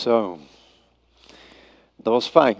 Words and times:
Zo, 0.00 0.38
dat 1.96 2.12
was 2.12 2.26
fijn. 2.26 2.56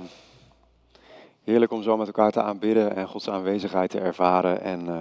Heerlijk 1.44 1.72
om 1.72 1.82
zo 1.82 1.96
met 1.96 2.06
elkaar 2.06 2.30
te 2.30 2.42
aanbidden 2.42 2.96
en 2.96 3.08
Gods 3.08 3.28
aanwezigheid 3.28 3.90
te 3.90 4.00
ervaren 4.00 4.62
en 4.62 4.86
uh, 4.86 4.98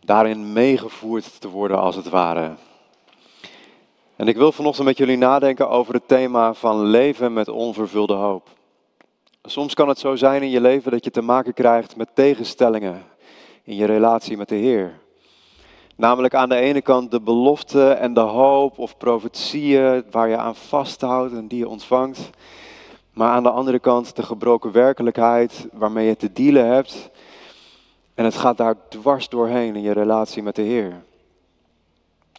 daarin 0.00 0.52
meegevoerd 0.52 1.40
te 1.40 1.48
worden 1.48 1.78
als 1.78 1.96
het 1.96 2.08
ware. 2.08 2.54
En 4.16 4.28
ik 4.28 4.36
wil 4.36 4.52
vanochtend 4.52 4.86
met 4.86 4.96
jullie 4.96 5.16
nadenken 5.16 5.68
over 5.68 5.94
het 5.94 6.08
thema 6.08 6.54
van 6.54 6.84
leven 6.84 7.32
met 7.32 7.48
onvervulde 7.48 8.14
hoop. 8.14 8.48
Soms 9.42 9.74
kan 9.74 9.88
het 9.88 9.98
zo 9.98 10.16
zijn 10.16 10.42
in 10.42 10.50
je 10.50 10.60
leven 10.60 10.90
dat 10.90 11.04
je 11.04 11.10
te 11.10 11.22
maken 11.22 11.54
krijgt 11.54 11.96
met 11.96 12.14
tegenstellingen 12.14 13.04
in 13.62 13.76
je 13.76 13.84
relatie 13.84 14.36
met 14.36 14.48
de 14.48 14.56
Heer. 14.56 14.98
Namelijk 15.98 16.34
aan 16.34 16.48
de 16.48 16.56
ene 16.56 16.82
kant 16.82 17.10
de 17.10 17.20
belofte 17.20 17.90
en 17.90 18.14
de 18.14 18.20
hoop 18.20 18.78
of 18.78 18.96
profetieën 18.96 20.04
waar 20.10 20.28
je 20.28 20.36
aan 20.36 20.56
vasthoudt 20.56 21.32
en 21.32 21.48
die 21.48 21.58
je 21.58 21.68
ontvangt. 21.68 22.30
Maar 23.12 23.30
aan 23.30 23.42
de 23.42 23.50
andere 23.50 23.78
kant 23.78 24.16
de 24.16 24.22
gebroken 24.22 24.72
werkelijkheid 24.72 25.66
waarmee 25.72 26.06
je 26.06 26.16
te 26.16 26.32
dealen 26.32 26.66
hebt. 26.66 27.10
En 28.14 28.24
het 28.24 28.34
gaat 28.34 28.56
daar 28.56 28.74
dwars 28.88 29.28
doorheen 29.28 29.76
in 29.76 29.82
je 29.82 29.92
relatie 29.92 30.42
met 30.42 30.54
de 30.54 30.62
Heer. 30.62 31.02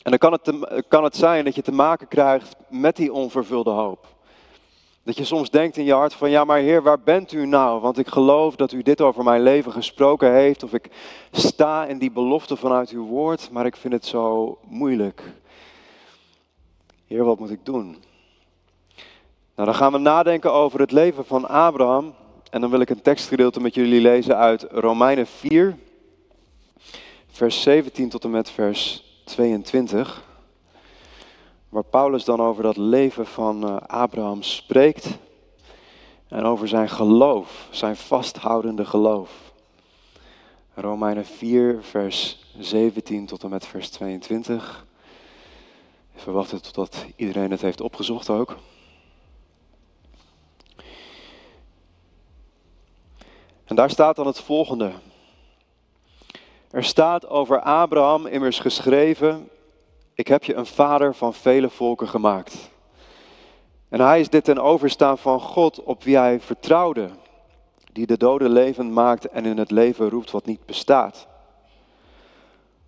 En 0.04 0.12
dan 0.12 0.18
kan 0.18 0.32
het, 0.32 0.54
kan 0.88 1.04
het 1.04 1.16
zijn 1.16 1.46
dat 1.46 1.56
je 1.56 1.62
te 1.62 1.72
maken 1.72 2.08
krijgt 2.08 2.56
met 2.68 2.96
die 2.96 3.14
onvervulde 3.14 3.72
hoop. 3.72 4.08
Dat 5.04 5.18
je 5.18 5.24
soms 5.24 5.50
denkt 5.50 5.78
in 5.78 5.84
je 5.84 5.94
hart 5.94 6.14
van 6.14 6.30
ja, 6.30 6.44
maar 6.44 6.60
Heer, 6.60 6.84
waar 6.84 7.00
bent 7.00 7.32
u 7.32 7.46
nou? 7.46 7.82
Want 7.82 7.98
ik 7.98 8.08
geloof 8.08 8.56
dat 8.56 8.72
u 8.72 8.82
dit 8.82 9.02
over 9.02 9.24
mijn 9.24 9.42
leven 9.42 9.72
gesproken 9.72 10.34
heeft. 10.34 10.64
Of 10.64 10.74
ik 10.74 10.90
sta 11.32 11.86
in 11.86 11.98
die 11.98 12.12
belofte 12.12 12.56
vanuit 12.56 12.90
uw 12.90 13.06
woord, 13.06 13.50
maar 13.52 13.66
ik 13.66 13.76
vind 13.76 13.94
het 13.94 14.06
zo 14.06 14.58
moeilijk. 14.68 15.24
Heer, 17.08 17.24
wat 17.24 17.40
moet 17.40 17.52
ik 17.52 17.66
doen? 17.66 17.98
Nou, 19.56 19.68
dan 19.68 19.76
gaan 19.76 19.92
we 19.92 19.98
nadenken 19.98 20.54
over 20.54 20.80
het 20.80 20.92
leven 20.92 21.26
van 21.26 21.48
Abraham. 21.48 22.14
En 22.50 22.62
dan 22.62 22.70
wil 22.70 22.80
ik 22.80 22.90
een 22.90 23.02
tekstgedeelte 23.02 23.62
met 23.62 23.76
jullie 23.76 24.02
lezen 24.02 24.38
uit 24.38 24.68
Romeinen 24.72 25.28
4, 25.28 25.78
vers 27.28 27.62
17 27.62 28.10
tot 28.10 28.24
en 28.24 28.30
met 28.30 28.50
vers 28.50 29.04
22 29.24 30.29
waar 31.70 31.84
Paulus 31.84 32.24
dan 32.24 32.42
over 32.42 32.64
dat 32.64 32.78
leven 32.78 33.26
van 33.26 33.68
eh, 33.68 33.78
Abraham 33.88 34.42
spreekt 34.42 35.18
en 36.28 36.44
over 36.44 36.68
zijn 36.68 36.90
geloof, 36.90 37.68
zijn 37.72 37.96
vasthoudende 37.96 38.86
geloof. 38.86 39.32
Romeinen 40.74 41.26
4, 41.26 41.84
vers 41.84 42.46
17 42.60 43.26
tot 43.26 43.44
en 43.44 43.50
met 43.50 43.66
vers 43.66 43.90
22. 43.90 44.86
Even 46.18 46.34
wachten 46.34 46.62
totdat 46.62 47.06
iedereen 47.16 47.52
het 47.52 47.62
heeft 47.62 47.82
opgezocht 47.82 48.30
ook. 48.30 48.58
En 53.66 53.76
daar 53.76 53.90
staat 53.90 54.16
dan 54.16 54.28
het 54.28 54.40
volgende. 54.40 54.92
Er 56.72 56.84
staat 56.84 57.28
over 57.28 57.62
Abraham 57.62 58.26
immers 58.26 58.60
geschreven 58.60 59.50
ik 60.20 60.28
heb 60.28 60.44
je 60.44 60.56
een 60.56 60.66
vader 60.66 61.16
van 61.16 61.34
vele 61.34 61.70
volken 61.70 62.08
gemaakt. 62.08 62.70
En 63.90 64.00
hij 64.00 64.20
is 64.20 64.30
dit 64.30 64.44
ten 64.44 64.60
overstaan 64.60 65.18
van 65.18 65.40
God 65.40 65.84
op 65.84 66.04
wie 66.04 66.18
hij 66.18 66.40
vertrouwde, 66.40 67.10
die 67.92 68.06
de 68.06 68.18
doden 68.18 68.50
levend 68.50 68.92
maakt 68.92 69.30
en 69.30 69.46
in 69.46 69.58
het 69.58 69.72
leven 69.72 70.10
roept 70.10 70.32
wat 70.32 70.46
niet 70.46 70.66
bestaat. 70.66 71.28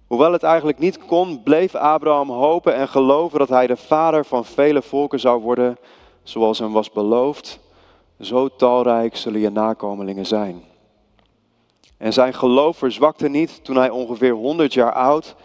Hoewel 0.07 0.31
het 0.31 0.43
eigenlijk 0.43 0.79
niet 0.79 1.05
kon, 1.05 1.43
bleef 1.43 1.75
Abraham 1.75 2.29
hopen 2.29 2.75
en 2.75 2.87
geloven 2.87 3.39
dat 3.39 3.49
hij 3.49 3.67
de 3.67 3.77
vader 3.77 4.25
van 4.25 4.45
vele 4.45 4.81
volken 4.81 5.19
zou 5.19 5.41
worden, 5.41 5.77
zoals 6.23 6.59
hem 6.59 6.71
was 6.71 6.91
beloofd. 6.91 7.59
Zo 8.19 8.49
talrijk 8.55 9.15
zullen 9.15 9.39
je 9.39 9.49
nakomelingen 9.49 10.25
zijn. 10.25 10.63
En 11.97 12.13
zijn 12.13 12.33
geloof 12.33 12.77
verzwakte 12.77 13.27
niet 13.27 13.63
toen 13.63 13.75
hij 13.75 13.89
ongeveer 13.89 14.33
100 14.33 14.73
jaar 14.73 14.93
oud 14.93 15.35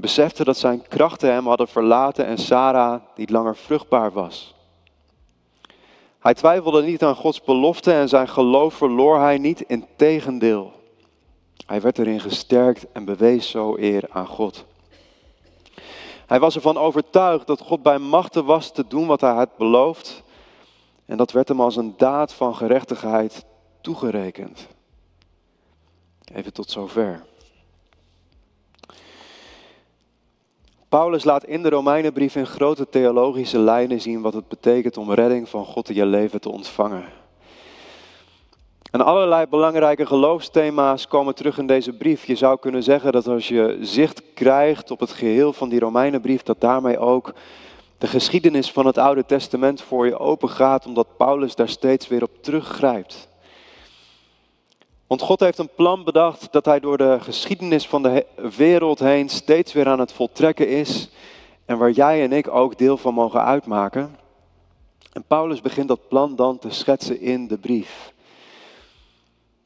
besefte 0.00 0.44
dat 0.44 0.56
zijn 0.56 0.88
krachten 0.88 1.32
hem 1.32 1.46
hadden 1.46 1.68
verlaten 1.68 2.26
en 2.26 2.38
Sarah 2.38 3.00
niet 3.16 3.30
langer 3.30 3.56
vruchtbaar 3.56 4.12
was. 4.12 4.54
Hij 6.18 6.34
twijfelde 6.34 6.82
niet 6.82 7.02
aan 7.02 7.14
Gods 7.14 7.42
belofte 7.42 7.92
en 7.92 8.08
zijn 8.08 8.28
geloof 8.28 8.74
verloor 8.74 9.18
hij 9.18 9.38
niet, 9.38 9.60
in 9.60 9.86
tegendeel. 9.96 10.72
Hij 11.66 11.80
werd 11.80 11.98
erin 11.98 12.20
gesterkt 12.20 12.92
en 12.92 13.04
bewees 13.04 13.50
zo 13.50 13.76
eer 13.76 14.04
aan 14.10 14.26
God. 14.26 14.64
Hij 16.26 16.40
was 16.40 16.54
ervan 16.54 16.76
overtuigd 16.76 17.46
dat 17.46 17.60
God 17.60 17.82
bij 17.82 17.98
machten 17.98 18.44
was 18.44 18.72
te 18.72 18.86
doen 18.86 19.06
wat 19.06 19.20
hij 19.20 19.34
had 19.34 19.56
beloofd. 19.56 20.22
En 21.06 21.16
dat 21.16 21.32
werd 21.32 21.48
hem 21.48 21.60
als 21.60 21.76
een 21.76 21.94
daad 21.96 22.32
van 22.32 22.56
gerechtigheid 22.56 23.44
toegerekend. 23.80 24.68
Even 26.34 26.52
tot 26.52 26.70
zover. 26.70 27.24
Paulus 30.90 31.24
laat 31.24 31.44
in 31.44 31.62
de 31.62 31.68
Romeinenbrief 31.68 32.36
in 32.36 32.46
grote 32.46 32.88
theologische 32.88 33.58
lijnen 33.58 34.00
zien 34.00 34.20
wat 34.20 34.32
het 34.32 34.48
betekent 34.48 34.96
om 34.96 35.12
redding 35.12 35.48
van 35.48 35.64
God 35.64 35.88
in 35.88 35.94
je 35.94 36.06
leven 36.06 36.40
te 36.40 36.50
ontvangen. 36.50 37.04
En 38.90 39.00
allerlei 39.00 39.46
belangrijke 39.46 40.06
geloofsthema's 40.06 41.08
komen 41.08 41.34
terug 41.34 41.58
in 41.58 41.66
deze 41.66 41.92
brief. 41.92 42.24
Je 42.24 42.34
zou 42.34 42.58
kunnen 42.58 42.82
zeggen 42.82 43.12
dat 43.12 43.26
als 43.26 43.48
je 43.48 43.78
zicht 43.80 44.22
krijgt 44.34 44.90
op 44.90 45.00
het 45.00 45.10
geheel 45.10 45.52
van 45.52 45.68
die 45.68 45.80
Romeinenbrief, 45.80 46.42
dat 46.42 46.60
daarmee 46.60 46.98
ook 46.98 47.34
de 47.98 48.06
geschiedenis 48.06 48.72
van 48.72 48.86
het 48.86 48.98
Oude 48.98 49.26
Testament 49.26 49.82
voor 49.82 50.06
je 50.06 50.18
open 50.18 50.48
gaat, 50.48 50.86
omdat 50.86 51.16
Paulus 51.16 51.54
daar 51.54 51.68
steeds 51.68 52.08
weer 52.08 52.22
op 52.22 52.42
teruggrijpt. 52.42 53.28
Want 55.10 55.22
God 55.22 55.40
heeft 55.40 55.58
een 55.58 55.74
plan 55.74 56.04
bedacht 56.04 56.52
dat 56.52 56.64
hij 56.64 56.80
door 56.80 56.96
de 56.96 57.18
geschiedenis 57.20 57.86
van 57.86 58.02
de 58.02 58.26
wereld 58.56 58.98
heen 58.98 59.28
steeds 59.28 59.72
weer 59.72 59.88
aan 59.88 59.98
het 59.98 60.12
voltrekken 60.12 60.68
is. 60.68 61.10
En 61.64 61.78
waar 61.78 61.90
jij 61.90 62.22
en 62.22 62.32
ik 62.32 62.48
ook 62.48 62.78
deel 62.78 62.96
van 62.96 63.14
mogen 63.14 63.44
uitmaken. 63.44 64.16
En 65.12 65.24
Paulus 65.26 65.60
begint 65.60 65.88
dat 65.88 66.08
plan 66.08 66.36
dan 66.36 66.58
te 66.58 66.70
schetsen 66.70 67.20
in 67.20 67.46
de 67.46 67.58
brief. 67.58 68.12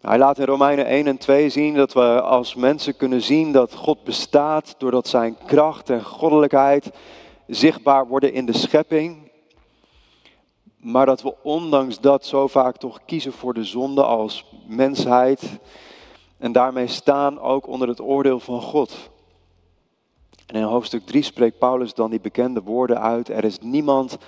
Hij 0.00 0.19
laat 0.19 0.38
in 0.38 0.44
Romeinen 0.44 0.87
1 0.87 1.06
en 1.06 1.19
2 1.19 1.49
zien 1.49 1.75
dat 1.75 1.93
we 1.93 2.21
als 2.21 2.54
mensen 2.54 2.97
kunnen 2.97 3.22
zien 3.22 3.53
dat 3.53 3.75
God 3.75 4.04
bestaat 4.04 4.75
doordat 4.78 5.09
zijn 5.09 5.37
kracht 5.47 5.91
en 5.91 6.04
goddelijkheid 6.04 6.91
zichtbaar 7.47 8.06
worden 8.06 8.33
in 8.33 8.47
de 8.47 8.56
schepping. 8.56 9.31
Maar 10.84 11.06
dat 11.06 11.22
we 11.22 11.34
ondanks 11.43 12.00
dat 12.00 12.27
zo 12.27 12.47
vaak 12.47 12.77
toch 12.77 13.00
kiezen 13.05 13.33
voor 13.33 13.55
de 13.55 13.65
zonde 13.65 14.03
als 14.03 14.45
mensheid. 14.67 15.59
En 16.39 16.53
daarmee 16.53 16.87
staan 16.87 17.41
ook 17.41 17.67
onder 17.67 17.89
het 17.89 18.00
oordeel 18.00 18.41
van 18.41 18.62
God. 18.62 19.11
En 20.47 20.56
in 20.56 20.62
hoofdstuk 20.62 21.06
3 21.06 21.22
spreekt 21.22 21.59
Paulus 21.59 21.95
dan 21.95 22.11
die 22.11 22.21
bekende 22.21 22.62
woorden 22.62 23.00
uit. 23.00 23.28
Er 23.28 23.45
is 23.45 23.59
niemand 23.59 24.19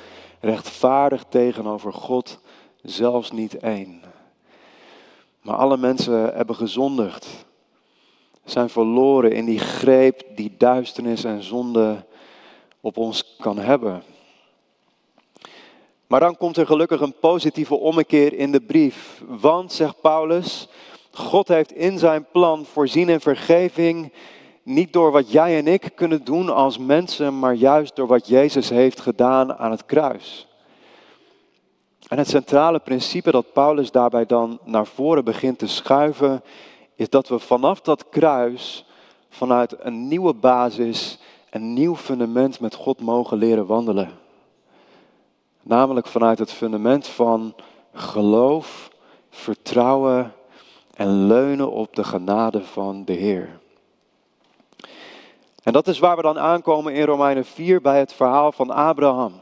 rechtvaardig 0.40 1.24
tegenover 1.28 1.92
God, 1.92 2.38
zelfs 2.82 3.30
niet 3.30 3.58
één. 3.58 4.02
Maar 5.42 5.56
alle 5.56 5.76
mensen 5.76 6.34
hebben 6.34 6.56
gezondigd. 6.56 7.46
Zijn 8.44 8.68
verloren 8.68 9.32
in 9.32 9.44
die 9.44 9.58
greep 9.58 10.22
die 10.34 10.54
duisternis 10.58 11.24
en 11.24 11.42
zonde 11.42 12.04
op 12.80 12.96
ons 12.96 13.36
kan 13.38 13.58
hebben. 13.58 14.02
Maar 16.06 16.20
dan 16.20 16.36
komt 16.36 16.56
er 16.56 16.66
gelukkig 16.66 17.00
een 17.00 17.18
positieve 17.20 17.74
ommekeer 17.74 18.32
in 18.32 18.52
de 18.52 18.60
brief. 18.60 19.22
Want, 19.26 19.72
zegt 19.72 20.00
Paulus, 20.00 20.68
God 21.10 21.48
heeft 21.48 21.72
in 21.72 21.98
zijn 21.98 22.26
plan 22.32 22.64
voorzien 22.64 23.08
in 23.08 23.20
vergeving 23.20 24.12
niet 24.62 24.92
door 24.92 25.10
wat 25.10 25.30
jij 25.32 25.58
en 25.58 25.66
ik 25.66 25.90
kunnen 25.94 26.24
doen 26.24 26.54
als 26.54 26.78
mensen, 26.78 27.38
maar 27.38 27.54
juist 27.54 27.96
door 27.96 28.06
wat 28.06 28.28
Jezus 28.28 28.68
heeft 28.68 29.00
gedaan 29.00 29.56
aan 29.56 29.70
het 29.70 29.86
kruis. 29.86 30.46
En 32.08 32.18
het 32.18 32.28
centrale 32.28 32.78
principe 32.78 33.30
dat 33.30 33.52
Paulus 33.52 33.90
daarbij 33.90 34.26
dan 34.26 34.58
naar 34.64 34.86
voren 34.86 35.24
begint 35.24 35.58
te 35.58 35.66
schuiven, 35.66 36.42
is 36.94 37.10
dat 37.10 37.28
we 37.28 37.38
vanaf 37.38 37.80
dat 37.80 38.08
kruis, 38.08 38.84
vanuit 39.28 39.74
een 39.78 40.08
nieuwe 40.08 40.34
basis, 40.34 41.18
een 41.50 41.72
nieuw 41.72 41.96
fundament 41.96 42.60
met 42.60 42.74
God 42.74 43.00
mogen 43.00 43.38
leren 43.38 43.66
wandelen. 43.66 44.25
Namelijk 45.68 46.06
vanuit 46.06 46.38
het 46.38 46.52
fundament 46.52 47.06
van 47.06 47.54
geloof, 47.92 48.90
vertrouwen 49.30 50.32
en 50.94 51.26
leunen 51.26 51.70
op 51.70 51.94
de 51.94 52.04
genade 52.04 52.64
van 52.64 53.04
de 53.04 53.12
Heer. 53.12 53.58
En 55.62 55.72
dat 55.72 55.88
is 55.88 55.98
waar 55.98 56.16
we 56.16 56.22
dan 56.22 56.38
aankomen 56.38 56.94
in 56.94 57.04
Romeinen 57.04 57.44
4 57.44 57.80
bij 57.80 57.98
het 57.98 58.12
verhaal 58.12 58.52
van 58.52 58.70
Abraham. 58.70 59.40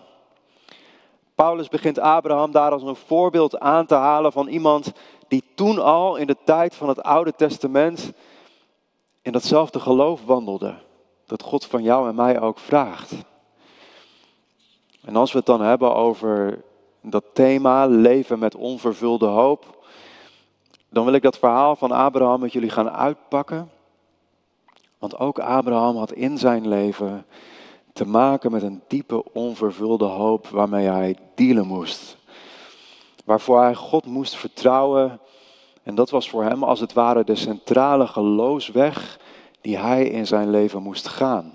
Paulus 1.34 1.68
begint 1.68 1.98
Abraham 1.98 2.50
daar 2.50 2.70
als 2.70 2.82
een 2.82 2.96
voorbeeld 2.96 3.58
aan 3.58 3.86
te 3.86 3.94
halen 3.94 4.32
van 4.32 4.46
iemand 4.46 4.92
die 5.28 5.44
toen 5.54 5.78
al 5.78 6.16
in 6.16 6.26
de 6.26 6.36
tijd 6.44 6.74
van 6.74 6.88
het 6.88 7.02
Oude 7.02 7.32
Testament 7.36 8.12
in 9.22 9.32
datzelfde 9.32 9.80
geloof 9.80 10.24
wandelde. 10.24 10.74
Dat 11.26 11.42
God 11.42 11.64
van 11.64 11.82
jou 11.82 12.08
en 12.08 12.14
mij 12.14 12.40
ook 12.40 12.58
vraagt. 12.58 13.14
En 15.04 15.16
als 15.16 15.32
we 15.32 15.38
het 15.38 15.46
dan 15.46 15.60
hebben 15.60 15.94
over 15.94 16.62
dat 17.02 17.24
thema, 17.32 17.86
leven 17.86 18.38
met 18.38 18.54
onvervulde 18.54 19.26
hoop, 19.26 19.86
dan 20.88 21.04
wil 21.04 21.14
ik 21.14 21.22
dat 21.22 21.38
verhaal 21.38 21.76
van 21.76 21.92
Abraham 21.92 22.40
met 22.40 22.52
jullie 22.52 22.70
gaan 22.70 22.90
uitpakken. 22.90 23.70
Want 24.98 25.18
ook 25.18 25.38
Abraham 25.38 25.96
had 25.96 26.12
in 26.12 26.38
zijn 26.38 26.68
leven 26.68 27.26
te 27.92 28.06
maken 28.06 28.50
met 28.50 28.62
een 28.62 28.82
diepe 28.88 29.32
onvervulde 29.32 30.04
hoop 30.04 30.48
waarmee 30.48 30.86
hij 30.86 31.16
dealen 31.34 31.66
moest. 31.66 32.16
Waarvoor 33.24 33.60
hij 33.60 33.74
God 33.74 34.06
moest 34.06 34.36
vertrouwen. 34.36 35.20
En 35.82 35.94
dat 35.94 36.10
was 36.10 36.30
voor 36.30 36.44
hem 36.44 36.64
als 36.64 36.80
het 36.80 36.92
ware 36.92 37.24
de 37.24 37.34
centrale 37.34 38.06
geloofsweg 38.06 39.20
die 39.60 39.78
hij 39.78 40.04
in 40.08 40.26
zijn 40.26 40.50
leven 40.50 40.82
moest 40.82 41.08
gaan. 41.08 41.52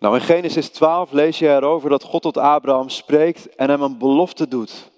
Nou, 0.00 0.14
in 0.14 0.20
Genesis 0.20 0.68
12 0.68 1.12
lees 1.12 1.38
je 1.38 1.48
erover 1.48 1.90
dat 1.90 2.02
God 2.02 2.22
tot 2.22 2.36
Abraham 2.36 2.88
spreekt 2.88 3.54
en 3.54 3.70
hem 3.70 3.82
een 3.82 3.98
belofte 3.98 4.48
doet. 4.48 4.90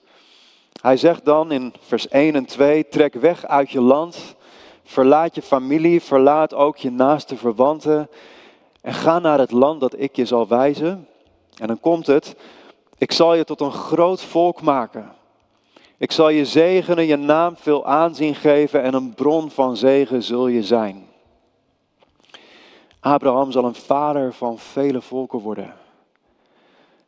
Hij 0.81 0.97
zegt 0.97 1.25
dan 1.25 1.53
in 1.53 1.73
vers 1.81 2.09
1 2.09 2.35
en 2.35 2.45
2: 2.45 2.89
Trek 2.89 3.15
weg 3.15 3.47
uit 3.47 3.71
je 3.71 3.81
land, 3.81 4.35
verlaat 4.85 5.35
je 5.35 5.43
familie, 5.43 6.03
verlaat 6.03 6.55
ook 6.55 6.77
je 6.77 6.91
naaste 6.91 7.37
verwanten 7.37 8.09
en 8.81 8.95
ga 8.95 9.19
naar 9.19 9.39
het 9.39 9.51
land 9.51 9.81
dat 9.81 10.01
ik 10.01 10.17
je 10.17 10.25
zal 10.25 10.49
wijzen. 10.49 11.09
En 11.57 11.67
dan 11.67 11.81
komt 11.81 12.07
het: 12.07 12.37
Ik 12.99 13.13
zal 13.13 13.35
je 13.35 13.45
tot 13.45 13.61
een 13.61 13.73
groot 13.73 14.23
volk 14.23 14.61
maken. 14.61 15.13
Ik 15.97 16.13
zal 16.13 16.29
je 16.29 16.45
zegenen, 16.45 17.07
je 17.07 17.17
naam 17.17 17.57
veel 17.57 17.87
aanzien 17.87 18.35
geven 18.35 18.83
en 18.83 18.95
een 18.95 19.15
bron 19.15 19.51
van 19.51 19.77
zegen 19.77 20.23
zul 20.23 20.47
je 20.49 20.63
zijn. 20.63 21.11
Abraham 23.03 23.53
zal 23.53 23.65
een 23.65 23.75
vader 23.75 24.33
van 24.33 24.59
vele 24.59 25.01
volken 25.01 25.39
worden. 25.39 25.75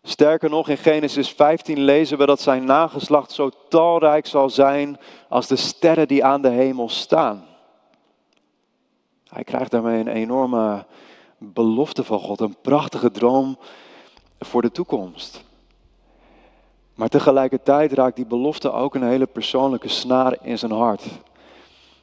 Sterker 0.03 0.51
nog, 0.51 0.69
in 0.69 0.77
Genesis 0.77 1.31
15 1.31 1.79
lezen 1.79 2.19
we 2.19 2.27
dat 2.27 2.41
zijn 2.41 2.65
nageslacht 2.65 3.33
zo 3.33 3.51
talrijk 3.69 4.27
zal 4.27 4.51
zijn 4.51 4.99
als 5.29 5.47
de 5.47 5.57
sterren 5.57 6.09
die 6.09 6.25
aan 6.25 6.43
de 6.43 6.49
hemel 6.49 6.89
staan. 6.89 7.45
Hij 9.29 9.45
krijgt 9.45 9.71
daarmee 9.71 10.01
een 10.01 10.09
enorme 10.09 10.87
belofte 11.39 12.05
van 12.05 12.19
God, 12.19 12.41
een 12.41 12.57
prachtige 12.61 13.11
droom 13.11 13.59
voor 14.39 14.63
de 14.63 14.71
toekomst. 14.71 15.45
Maar 16.95 17.09
tegelijkertijd 17.09 17.93
raakt 17.93 18.17
die 18.17 18.27
belofte 18.27 18.73
ook 18.73 18.95
een 18.95 19.09
hele 19.09 19.27
persoonlijke 19.27 19.89
snaar 19.89 20.37
in 20.43 20.59
zijn 20.59 20.73
hart. 20.73 21.05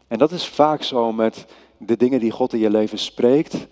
En 0.07 0.17
dat 0.17 0.31
is 0.31 0.47
vaak 0.47 0.83
zo 0.83 1.11
met 1.11 1.45
de 1.85 1.97
dingen 1.97 2.19
die 2.19 2.31
God 2.31 2.53
in 2.53 2.59
je 2.59 2.69
leven 2.69 2.97
spreekt, 2.97 3.67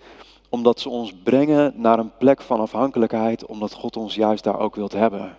omdat 0.48 0.80
ze 0.80 0.88
ons 0.88 1.14
brengen 1.22 1.72
naar 1.76 1.98
een 1.98 2.16
plek 2.18 2.40
van 2.40 2.60
afhankelijkheid, 2.60 3.46
omdat 3.46 3.72
God 3.72 3.96
ons 3.96 4.14
juist 4.14 4.44
daar 4.44 4.58
ook 4.58 4.74
wilt 4.74 4.92
hebben. 4.92 5.38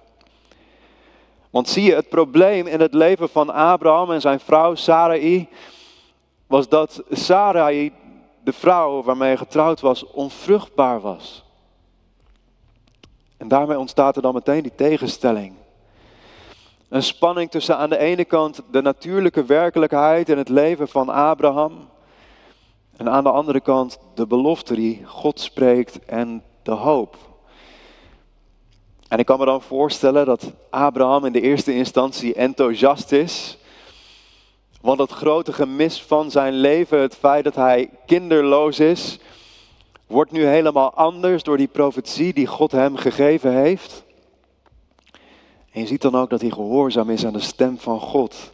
Want 1.49 1.69
zie 1.69 1.83
je, 1.83 1.95
het 1.95 2.09
probleem 2.09 2.67
in 2.67 2.79
het 2.79 2.93
leven 2.93 3.29
van 3.29 3.49
Abraham 3.49 4.11
en 4.11 4.21
zijn 4.21 4.39
vrouw 4.39 4.75
Sarai 4.75 5.49
was 6.47 6.69
dat 6.69 7.03
Sarai, 7.09 7.91
de 8.43 8.53
vrouw 8.53 9.03
waarmee 9.03 9.27
hij 9.27 9.37
getrouwd 9.37 9.79
was, 9.79 10.05
onvruchtbaar 10.05 11.01
was. 11.01 11.43
En 13.37 13.47
daarmee 13.47 13.79
ontstaat 13.79 14.15
er 14.15 14.21
dan 14.21 14.33
meteen 14.33 14.61
die 14.61 14.75
tegenstelling. 14.75 15.53
Een 16.89 17.03
spanning 17.03 17.51
tussen 17.51 17.77
aan 17.77 17.89
de 17.89 17.97
ene 17.97 18.25
kant 18.25 18.61
de 18.71 18.81
natuurlijke 18.81 19.43
werkelijkheid 19.43 20.29
in 20.29 20.37
het 20.37 20.49
leven 20.49 20.87
van 20.87 21.09
Abraham 21.09 21.89
en 23.01 23.09
aan 23.09 23.23
de 23.23 23.31
andere 23.31 23.59
kant 23.59 23.99
de 24.13 24.27
belofte 24.27 24.75
die 24.75 25.01
God 25.05 25.39
spreekt 25.39 26.05
en 26.05 26.43
de 26.63 26.71
hoop. 26.71 27.17
En 29.07 29.19
ik 29.19 29.25
kan 29.25 29.39
me 29.39 29.45
dan 29.45 29.61
voorstellen 29.61 30.25
dat 30.25 30.51
Abraham 30.69 31.25
in 31.25 31.31
de 31.31 31.41
eerste 31.41 31.73
instantie 31.73 32.33
enthousiast 32.33 33.11
is. 33.11 33.57
Want 34.81 34.99
het 34.99 35.11
grote 35.11 35.53
gemis 35.53 36.01
van 36.01 36.31
zijn 36.31 36.53
leven, 36.53 36.99
het 36.99 37.15
feit 37.15 37.43
dat 37.43 37.55
hij 37.55 37.89
kinderloos 38.05 38.79
is, 38.79 39.19
wordt 40.07 40.31
nu 40.31 40.45
helemaal 40.45 40.93
anders 40.93 41.43
door 41.43 41.57
die 41.57 41.67
profetie 41.67 42.33
die 42.33 42.47
God 42.47 42.71
hem 42.71 42.95
gegeven 42.95 43.53
heeft. 43.53 44.03
En 45.71 45.81
je 45.81 45.87
ziet 45.87 46.01
dan 46.01 46.15
ook 46.15 46.29
dat 46.29 46.41
hij 46.41 46.49
gehoorzaam 46.49 47.09
is 47.09 47.25
aan 47.25 47.33
de 47.33 47.39
stem 47.39 47.79
van 47.79 47.99
God. 47.99 48.51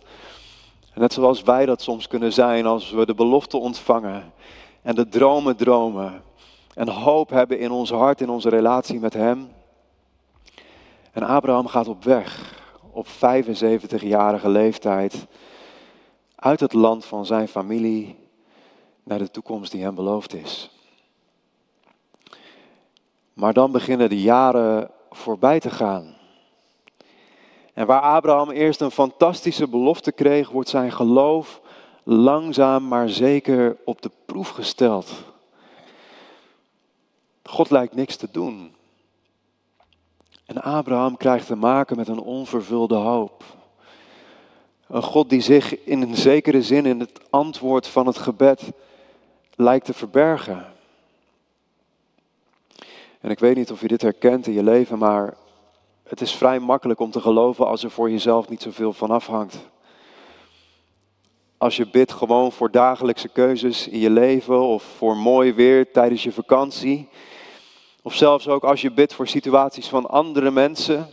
Net 0.98 1.14
zoals 1.14 1.42
wij 1.42 1.66
dat 1.66 1.82
soms 1.82 2.08
kunnen 2.08 2.34
zijn 2.34 2.66
als 2.66 2.92
we 2.92 3.06
de 3.06 3.16
belofte 3.16 3.58
ontvangen 3.58 4.34
en 4.82 4.96
de 4.96 5.08
dromen 5.08 5.56
dromen 5.56 6.24
en 6.74 6.90
hoop 6.90 7.30
hebben 7.30 7.60
in 7.60 7.72
ons 7.72 7.90
hart, 7.90 8.22
in 8.22 8.30
onze 8.30 8.50
relatie 8.50 9.00
met 9.00 9.14
Hem. 9.14 9.52
En 11.12 11.24
Abraham 11.24 11.68
gaat 11.68 11.88
op 11.88 12.04
weg 12.04 12.56
op 12.92 13.08
75-jarige 13.08 14.50
leeftijd 14.50 15.28
uit 16.36 16.60
het 16.60 16.74
land 16.74 17.06
van 17.06 17.26
zijn 17.26 17.48
familie 17.48 18.16
naar 19.04 19.20
de 19.20 19.32
toekomst 19.32 19.72
die 19.72 19.84
hem 19.84 19.96
beloofd 19.96 20.34
is. 20.34 20.72
Maar 23.34 23.54
dan 23.54 23.72
beginnen 23.72 24.10
de 24.10 24.22
jaren 24.22 24.92
voorbij 25.10 25.60
te 25.60 25.70
gaan. 25.70 26.17
En 27.78 27.86
waar 27.86 28.02
Abraham 28.02 28.50
eerst 28.50 28.82
een 28.82 28.92
fantastische 28.92 29.68
belofte 29.68 30.12
kreeg, 30.12 30.50
wordt 30.50 30.70
zijn 30.70 30.92
geloof 30.92 31.62
langzaam 32.04 32.88
maar 32.88 33.10
zeker 33.10 33.78
op 33.86 34.02
de 34.02 34.12
proef 34.26 34.50
gesteld. 34.50 35.12
God 37.44 37.70
lijkt 37.70 37.96
niks 37.96 38.16
te 38.16 38.28
doen. 38.32 38.76
En 40.46 40.62
Abraham 40.62 41.18
krijgt 41.18 41.48
te 41.48 41.56
maken 41.56 41.98
met 41.98 42.08
een 42.08 42.20
onvervulde 42.20 42.96
hoop. 42.96 43.44
Een 44.88 45.04
God 45.04 45.30
die 45.30 45.42
zich 45.42 45.84
in 45.84 46.02
een 46.02 46.16
zekere 46.16 46.62
zin 46.62 46.86
in 46.86 47.00
het 47.00 47.20
antwoord 47.30 47.88
van 47.88 48.08
het 48.08 48.18
gebed 48.18 48.72
lijkt 49.56 49.86
te 49.86 49.94
verbergen. 49.94 50.66
En 53.20 53.30
ik 53.30 53.40
weet 53.40 53.56
niet 53.56 53.72
of 53.72 53.82
je 53.82 53.88
dit 53.88 54.02
herkent 54.02 54.48
in 54.48 54.54
je 54.54 54.64
leven, 54.64 54.98
maar 54.98 55.34
het 56.08 56.22
is 56.22 56.32
vrij 56.32 56.60
makkelijk 56.60 57.00
om 57.00 57.12
te 57.12 57.22
geloven 57.22 57.68
als 57.68 57.84
er 57.84 57.92
voor 57.92 58.10
jezelf 58.10 58.50
niet 58.50 58.62
zoveel 58.62 58.94
van 58.94 59.12
afhangt. 59.12 59.70
Als 61.58 61.76
je 61.76 61.90
bidt 61.90 62.12
gewoon 62.12 62.52
voor 62.52 62.72
dagelijkse 62.72 63.28
keuzes 63.28 63.88
in 63.88 64.00
je 64.00 64.10
leven 64.10 64.62
of 64.62 64.84
voor 64.84 65.18
mooi 65.18 65.54
weer 65.54 65.92
tijdens 65.92 66.24
je 66.24 66.32
vakantie. 66.32 67.10
Of 68.02 68.16
zelfs 68.16 68.48
ook 68.48 68.64
als 68.64 68.82
je 68.82 68.92
bidt 68.92 69.14
voor 69.14 69.28
situaties 69.28 69.88
van 69.88 70.06
andere 70.06 70.52
mensen. 70.52 71.08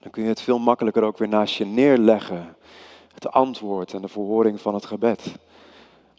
Dan 0.00 0.10
kun 0.10 0.22
je 0.22 0.28
het 0.28 0.40
veel 0.40 0.58
makkelijker 0.58 1.02
ook 1.02 1.18
weer 1.18 1.28
naast 1.28 1.54
je 1.54 1.66
neerleggen. 1.66 2.56
Het 3.14 3.30
antwoord 3.30 3.92
en 3.92 4.02
de 4.02 4.08
verhoring 4.08 4.60
van 4.60 4.74
het 4.74 4.86
gebed. 4.86 5.34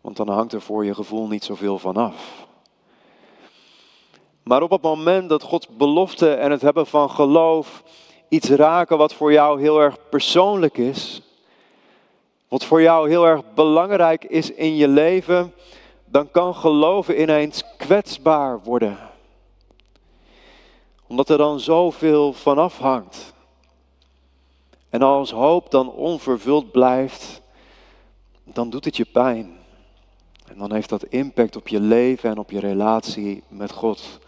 Want 0.02 0.18
dan 0.18 0.30
hangt 0.30 0.54
er 0.54 0.62
voor 0.62 0.86
je 0.86 0.96
gevoel 0.96 1.28
niet 1.28 1.44
zoveel 1.44 1.80
van 1.80 1.98
af. 1.98 2.50
Maar 4.44 4.62
op 4.62 4.70
het 4.70 4.82
moment 4.82 5.30
dat 5.30 5.44
Gods 5.44 5.68
belofte 5.68 6.34
en 6.34 6.52
het 6.52 6.62
hebben 6.62 6.88
van 6.88 7.10
geloof 7.10 7.84
iets 8.28 8.50
raken 8.50 8.98
wat 8.98 9.14
voor 9.14 9.32
jou 9.32 9.62
heel 9.62 9.80
erg 9.80 10.10
persoonlijk 10.10 10.78
is, 10.78 11.22
wat 12.48 12.66
voor 12.66 12.82
jou 12.82 13.10
heel 13.10 13.26
erg 13.26 13.54
belangrijk 13.54 14.24
is 14.24 14.52
in 14.52 14.76
je 14.76 14.88
leven, 14.88 15.54
dan 16.06 16.32
kan 16.32 16.56
geloven 16.56 17.22
ineens 17.22 17.64
kwetsbaar 17.78 18.62
worden. 18.64 18.98
Omdat 21.08 21.30
er 21.30 21.38
dan 21.38 21.60
zoveel 21.60 22.34
van 22.34 22.58
afhangt. 22.58 23.34
En 24.90 25.02
als 25.02 25.32
hoop 25.32 25.72
dan 25.72 25.92
onvervuld 25.92 26.72
blijft, 26.72 27.42
dan 28.44 28.70
doet 28.70 28.86
het 28.86 28.98
je 28.98 29.06
pijn. 29.06 29.61
En 30.52 30.58
dan 30.58 30.74
heeft 30.74 30.90
dat 30.90 31.04
impact 31.04 31.56
op 31.56 31.68
je 31.68 31.80
leven 31.80 32.30
en 32.30 32.38
op 32.38 32.52
je 32.52 32.60
relatie 32.60 33.44
met 33.48 33.72
God. 33.72 34.20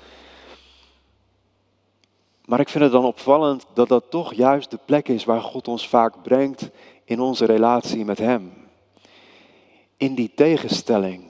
Maar 2.45 2.59
ik 2.59 2.69
vind 2.69 2.83
het 2.83 2.93
dan 2.93 3.05
opvallend 3.05 3.65
dat 3.73 3.87
dat 3.87 4.03
toch 4.09 4.33
juist 4.33 4.71
de 4.71 4.79
plek 4.85 5.07
is 5.07 5.25
waar 5.25 5.41
God 5.41 5.67
ons 5.67 5.87
vaak 5.87 6.21
brengt 6.21 6.69
in 7.05 7.19
onze 7.19 7.45
relatie 7.45 8.05
met 8.05 8.17
Hem. 8.17 8.53
In 9.97 10.15
die 10.15 10.31
tegenstelling. 10.35 11.23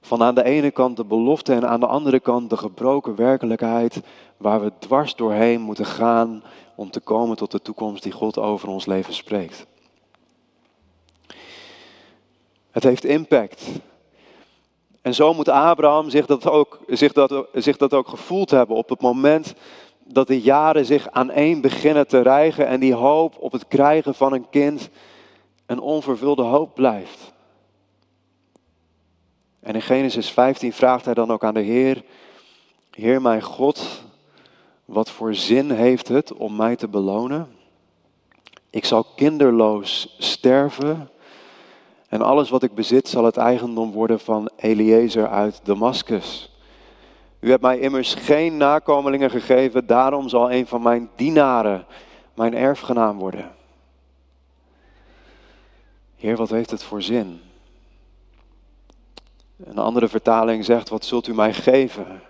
Van 0.00 0.22
aan 0.22 0.34
de 0.34 0.44
ene 0.44 0.70
kant 0.70 0.96
de 0.96 1.04
belofte 1.04 1.54
en 1.54 1.68
aan 1.68 1.80
de 1.80 1.86
andere 1.86 2.20
kant 2.20 2.50
de 2.50 2.56
gebroken 2.56 3.14
werkelijkheid 3.14 4.00
waar 4.36 4.60
we 4.60 4.72
dwars 4.78 5.14
doorheen 5.14 5.60
moeten 5.60 5.86
gaan 5.86 6.42
om 6.74 6.90
te 6.90 7.00
komen 7.00 7.36
tot 7.36 7.50
de 7.50 7.62
toekomst 7.62 8.02
die 8.02 8.12
God 8.12 8.38
over 8.38 8.68
ons 8.68 8.86
leven 8.86 9.14
spreekt. 9.14 9.66
Het 12.70 12.82
heeft 12.82 13.04
impact. 13.04 13.62
En 15.02 15.14
zo 15.14 15.34
moet 15.34 15.48
Abraham 15.48 16.10
zich 16.10 16.26
dat, 16.26 16.46
ook, 16.46 16.78
zich, 16.86 17.12
dat, 17.12 17.46
zich 17.52 17.76
dat 17.76 17.94
ook 17.94 18.08
gevoeld 18.08 18.50
hebben 18.50 18.76
op 18.76 18.88
het 18.88 19.00
moment 19.00 19.54
dat 20.04 20.26
de 20.26 20.40
jaren 20.40 20.84
zich 20.84 21.10
aan 21.10 21.30
één 21.30 21.60
beginnen 21.60 22.06
te 22.06 22.20
rijgen 22.20 22.66
en 22.66 22.80
die 22.80 22.94
hoop 22.94 23.36
op 23.38 23.52
het 23.52 23.68
krijgen 23.68 24.14
van 24.14 24.32
een 24.32 24.48
kind 24.50 24.88
een 25.66 25.80
onvervulde 25.80 26.42
hoop 26.42 26.74
blijft. 26.74 27.32
En 29.60 29.74
in 29.74 29.82
Genesis 29.82 30.30
15 30.30 30.72
vraagt 30.72 31.04
hij 31.04 31.14
dan 31.14 31.30
ook 31.30 31.44
aan 31.44 31.54
de 31.54 31.60
Heer, 31.60 32.04
Heer 32.90 33.22
mijn 33.22 33.42
God, 33.42 34.02
wat 34.84 35.10
voor 35.10 35.34
zin 35.34 35.70
heeft 35.70 36.08
het 36.08 36.32
om 36.32 36.56
mij 36.56 36.76
te 36.76 36.88
belonen? 36.88 37.48
Ik 38.70 38.84
zal 38.84 39.04
kinderloos 39.16 40.14
sterven 40.18 41.10
en 42.10 42.22
alles 42.22 42.50
wat 42.50 42.62
ik 42.62 42.74
bezit 42.74 43.08
zal 43.08 43.24
het 43.24 43.36
eigendom 43.36 43.92
worden 43.92 44.20
van 44.20 44.50
Eliezer 44.56 45.28
uit 45.28 45.60
Damascus. 45.62 46.50
U 47.40 47.50
hebt 47.50 47.62
mij 47.62 47.78
immers 47.78 48.14
geen 48.14 48.56
nakomelingen 48.56 49.30
gegeven, 49.30 49.86
daarom 49.86 50.28
zal 50.28 50.52
een 50.52 50.66
van 50.66 50.82
mijn 50.82 51.10
dienaren 51.16 51.86
mijn 52.34 52.54
erfgenaam 52.54 53.18
worden. 53.18 53.50
Heer, 56.16 56.36
wat 56.36 56.50
heeft 56.50 56.70
het 56.70 56.82
voor 56.82 57.02
zin? 57.02 57.40
Een 59.56 59.78
andere 59.78 60.08
vertaling 60.08 60.64
zegt, 60.64 60.88
wat 60.88 61.04
zult 61.04 61.26
u 61.26 61.34
mij 61.34 61.54
geven? 61.54 62.22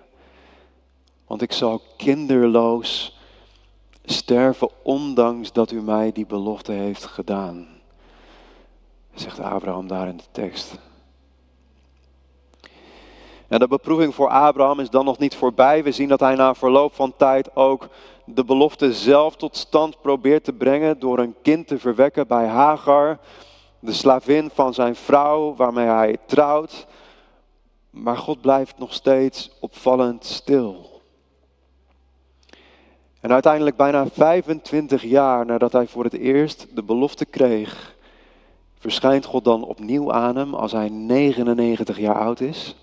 Want 1.27 1.43
ik 1.43 1.53
zal 1.53 1.83
kinderloos 1.97 3.19
sterven, 4.05 4.69
ondanks 4.83 5.53
dat 5.53 5.71
u 5.71 5.83
mij 5.83 6.13
die 6.13 6.27
belofte 6.27 6.73
heeft 6.73 7.05
gedaan. 7.05 7.80
Zegt 9.21 9.41
Abraham 9.41 9.89
daar 9.89 10.09
in 10.09 10.17
de 10.17 10.25
tekst. 10.31 10.79
En 13.49 13.59
de 13.59 13.69
beproeving 13.69 14.15
voor 14.15 14.29
Abraham 14.29 14.81
is 14.81 14.91
dan 14.91 15.05
nog 15.05 15.19
niet 15.19 15.35
voorbij. 15.35 15.83
We 15.83 15.93
zien 15.93 16.09
dat 16.09 16.21
hij 16.21 16.35
na 16.35 16.55
verloop 16.55 16.95
van 16.95 17.17
tijd 17.17 17.57
ook 17.57 17.89
de 18.25 18.45
belofte 18.45 18.93
zelf 18.93 19.37
tot 19.37 19.57
stand 19.57 20.01
probeert 20.01 20.45
te 20.45 20.53
brengen 20.53 20.99
door 20.99 21.19
een 21.19 21.35
kind 21.43 21.67
te 21.67 21.79
verwekken 21.79 22.27
bij 22.27 22.47
Hagar, 22.47 23.19
de 23.79 23.93
slavin 23.93 24.51
van 24.55 24.75
zijn 24.75 24.95
vrouw 24.95 25.55
waarmee 25.55 25.87
hij 25.87 26.17
trouwt. 26.27 26.87
Maar 27.91 28.17
God 28.17 28.41
blijft 28.41 28.79
nog 28.79 28.93
steeds 28.93 29.51
opvallend 29.61 30.25
stil. 30.25 31.01
En 33.21 33.33
uiteindelijk 33.33 33.77
bijna 33.77 34.07
25 34.07 35.03
jaar 35.03 35.47
nadat 35.47 35.73
hij 35.73 35.87
voor 35.87 36.05
het 36.05 36.15
eerst 36.15 36.67
de 36.75 36.83
belofte 36.83 37.25
kreeg, 37.25 37.99
verschijnt 38.81 39.25
God 39.25 39.45
dan 39.45 39.65
opnieuw 39.65 40.13
aan 40.13 40.37
hem 40.37 40.55
als 40.55 40.73
hij 40.73 40.89
99 40.89 41.99
jaar 41.99 42.19
oud 42.19 42.41
is. 42.41 42.77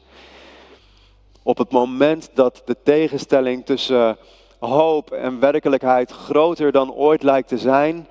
Op 1.43 1.57
het 1.57 1.71
moment 1.71 2.29
dat 2.33 2.61
de 2.65 2.75
tegenstelling 2.83 3.65
tussen 3.65 4.17
hoop 4.59 5.11
en 5.11 5.39
werkelijkheid 5.39 6.11
groter 6.11 6.71
dan 6.71 6.93
ooit 6.93 7.23
lijkt 7.23 7.47
te 7.47 7.57
zijn. 7.57 8.07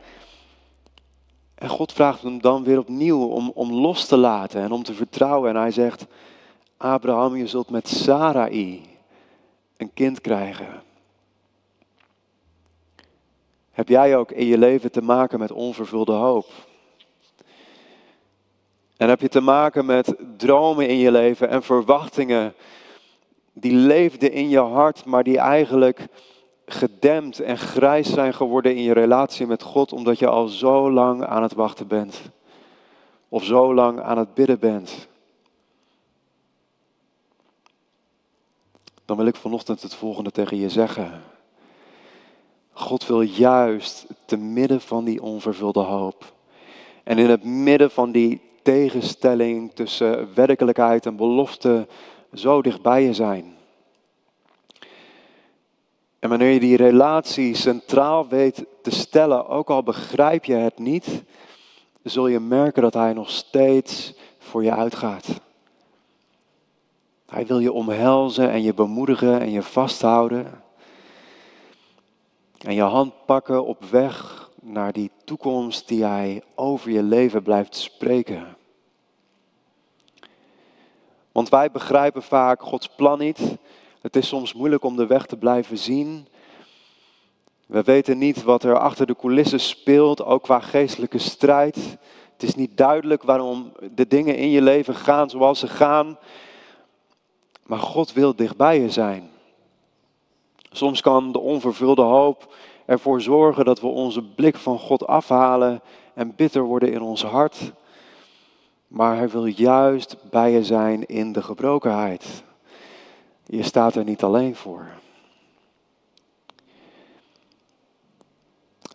En 1.54 1.68
God 1.68 1.92
vraagt 1.92 2.22
hem 2.22 2.40
dan 2.40 2.64
weer 2.64 2.78
opnieuw 2.78 3.26
om, 3.26 3.50
om 3.54 3.72
los 3.72 4.06
te 4.06 4.16
laten 4.16 4.62
en 4.62 4.72
om 4.72 4.82
te 4.82 4.94
vertrouwen. 4.94 5.50
En 5.50 5.56
hij 5.56 5.70
zegt, 5.70 6.06
Abraham, 6.76 7.36
je 7.36 7.46
zult 7.46 7.70
met 7.70 7.88
Sarai 7.88 8.82
een 9.76 9.92
kind 9.94 10.20
krijgen. 10.20 10.82
Heb 13.70 13.88
jij 13.88 14.16
ook 14.16 14.30
in 14.30 14.46
je 14.46 14.58
leven 14.58 14.92
te 14.92 15.02
maken 15.02 15.38
met 15.38 15.52
onvervulde 15.52 16.12
hoop? 16.12 16.46
En 18.96 19.08
heb 19.08 19.20
je 19.20 19.28
te 19.28 19.40
maken 19.40 19.86
met 19.86 20.14
dromen 20.36 20.88
in 20.88 20.98
je 20.98 21.10
leven 21.10 21.48
en 21.48 21.62
verwachtingen 21.62 22.54
die 23.52 23.74
leefden 23.74 24.32
in 24.32 24.48
je 24.48 24.58
hart, 24.58 25.04
maar 25.04 25.22
die 25.22 25.38
eigenlijk 25.38 26.06
gedempt 26.66 27.40
en 27.40 27.58
grijs 27.58 28.12
zijn 28.12 28.34
geworden 28.34 28.76
in 28.76 28.82
je 28.82 28.92
relatie 28.92 29.46
met 29.46 29.62
God, 29.62 29.92
omdat 29.92 30.18
je 30.18 30.26
al 30.26 30.48
zo 30.48 30.90
lang 30.90 31.24
aan 31.24 31.42
het 31.42 31.52
wachten 31.52 31.86
bent. 31.86 32.20
Of 33.28 33.44
zo 33.44 33.74
lang 33.74 34.00
aan 34.00 34.18
het 34.18 34.34
bidden 34.34 34.58
bent. 34.58 35.08
Dan 39.04 39.16
wil 39.16 39.26
ik 39.26 39.36
vanochtend 39.36 39.82
het 39.82 39.94
volgende 39.94 40.30
tegen 40.30 40.56
je 40.56 40.68
zeggen. 40.68 41.22
God 42.72 43.06
wil 43.06 43.20
juist 43.20 44.06
te 44.24 44.36
midden 44.36 44.80
van 44.80 45.04
die 45.04 45.22
onvervulde 45.22 45.80
hoop. 45.80 46.32
En 47.04 47.18
in 47.18 47.30
het 47.30 47.44
midden 47.44 47.90
van 47.90 48.10
die 48.12 48.40
tegenstelling 48.66 49.72
tussen 49.74 50.34
werkelijkheid 50.34 51.06
en 51.06 51.16
belofte 51.16 51.86
zo 52.34 52.62
dichtbij 52.62 53.02
je 53.02 53.14
zijn. 53.14 53.54
En 56.18 56.28
wanneer 56.28 56.50
je 56.50 56.60
die 56.60 56.76
relatie 56.76 57.54
centraal 57.54 58.28
weet 58.28 58.64
te 58.82 58.90
stellen, 58.90 59.48
ook 59.48 59.70
al 59.70 59.82
begrijp 59.82 60.44
je 60.44 60.54
het 60.54 60.78
niet, 60.78 61.22
zul 62.02 62.26
je 62.26 62.40
merken 62.40 62.82
dat 62.82 62.94
Hij 62.94 63.12
nog 63.12 63.30
steeds 63.30 64.14
voor 64.38 64.64
je 64.64 64.74
uitgaat. 64.74 65.40
Hij 67.26 67.46
wil 67.46 67.58
je 67.58 67.72
omhelzen 67.72 68.50
en 68.50 68.62
je 68.62 68.74
bemoedigen 68.74 69.40
en 69.40 69.50
je 69.50 69.62
vasthouden. 69.62 70.62
En 72.58 72.74
je 72.74 72.82
hand 72.82 73.12
pakken 73.26 73.64
op 73.64 73.84
weg 73.84 74.46
naar 74.62 74.92
die 74.92 75.10
toekomst 75.24 75.88
die 75.88 76.04
Hij 76.04 76.42
over 76.54 76.90
je 76.90 77.02
leven 77.02 77.42
blijft 77.42 77.76
spreken. 77.76 78.55
Want 81.36 81.48
wij 81.48 81.70
begrijpen 81.70 82.22
vaak 82.22 82.62
Gods 82.62 82.88
plan 82.88 83.18
niet. 83.18 83.56
Het 84.00 84.16
is 84.16 84.28
soms 84.28 84.54
moeilijk 84.54 84.84
om 84.84 84.96
de 84.96 85.06
weg 85.06 85.26
te 85.26 85.36
blijven 85.36 85.78
zien. 85.78 86.28
We 87.66 87.82
weten 87.82 88.18
niet 88.18 88.42
wat 88.42 88.62
er 88.62 88.78
achter 88.78 89.06
de 89.06 89.16
coulissen 89.16 89.60
speelt, 89.60 90.24
ook 90.24 90.42
qua 90.42 90.60
geestelijke 90.60 91.18
strijd. 91.18 91.76
Het 92.32 92.42
is 92.42 92.54
niet 92.54 92.76
duidelijk 92.76 93.22
waarom 93.22 93.72
de 93.94 94.06
dingen 94.06 94.36
in 94.36 94.50
je 94.50 94.62
leven 94.62 94.94
gaan 94.94 95.30
zoals 95.30 95.58
ze 95.58 95.66
gaan. 95.66 96.18
Maar 97.66 97.78
God 97.78 98.12
wil 98.12 98.36
dichtbij 98.36 98.80
je 98.80 98.90
zijn. 98.90 99.30
Soms 100.70 101.00
kan 101.00 101.32
de 101.32 101.40
onvervulde 101.40 102.02
hoop 102.02 102.54
ervoor 102.86 103.20
zorgen 103.20 103.64
dat 103.64 103.80
we 103.80 103.86
onze 103.86 104.22
blik 104.22 104.56
van 104.56 104.78
God 104.78 105.06
afhalen 105.06 105.80
en 106.14 106.34
bitter 106.36 106.62
worden 106.62 106.92
in 106.92 107.02
ons 107.02 107.24
hart. 107.24 107.72
Maar 108.88 109.16
Hij 109.16 109.28
wil 109.28 109.46
juist 109.46 110.16
bij 110.30 110.50
je 110.50 110.64
zijn 110.64 111.06
in 111.06 111.32
de 111.32 111.42
gebrokenheid. 111.42 112.42
Je 113.44 113.62
staat 113.62 113.94
er 113.94 114.04
niet 114.04 114.22
alleen 114.22 114.56
voor. 114.56 114.86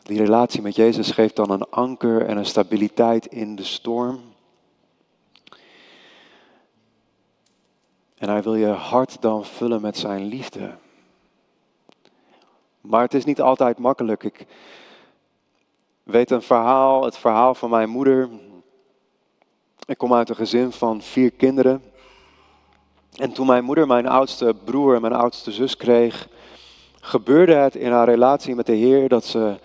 Die 0.03 0.17
relatie 0.17 0.61
met 0.61 0.75
Jezus 0.75 1.11
geeft 1.11 1.35
dan 1.35 1.49
een 1.49 1.69
anker 1.69 2.25
en 2.25 2.37
een 2.37 2.45
stabiliteit 2.45 3.25
in 3.25 3.55
de 3.55 3.63
storm. 3.63 4.21
En 8.17 8.29
hij 8.29 8.43
wil 8.43 8.55
je 8.55 8.67
hart 8.67 9.21
dan 9.21 9.45
vullen 9.45 9.81
met 9.81 9.97
zijn 9.97 10.23
liefde. 10.23 10.75
Maar 12.81 13.01
het 13.01 13.13
is 13.13 13.25
niet 13.25 13.41
altijd 13.41 13.77
makkelijk. 13.77 14.23
Ik 14.23 14.45
weet 16.03 16.31
een 16.31 16.41
verhaal, 16.41 17.03
het 17.03 17.17
verhaal 17.17 17.55
van 17.55 17.69
mijn 17.69 17.89
moeder. 17.89 18.29
Ik 19.85 19.97
kom 19.97 20.13
uit 20.13 20.29
een 20.29 20.35
gezin 20.35 20.71
van 20.71 21.01
vier 21.01 21.31
kinderen. 21.31 21.83
En 23.15 23.31
toen 23.31 23.47
mijn 23.47 23.63
moeder 23.63 23.87
mijn 23.87 24.07
oudste 24.07 24.55
broer 24.63 24.95
en 24.95 25.01
mijn 25.01 25.13
oudste 25.13 25.51
zus 25.51 25.77
kreeg, 25.77 26.27
gebeurde 27.01 27.53
het 27.53 27.75
in 27.75 27.91
haar 27.91 28.09
relatie 28.09 28.55
met 28.55 28.65
de 28.65 28.75
Heer 28.75 29.09
dat 29.09 29.25
ze 29.25 29.59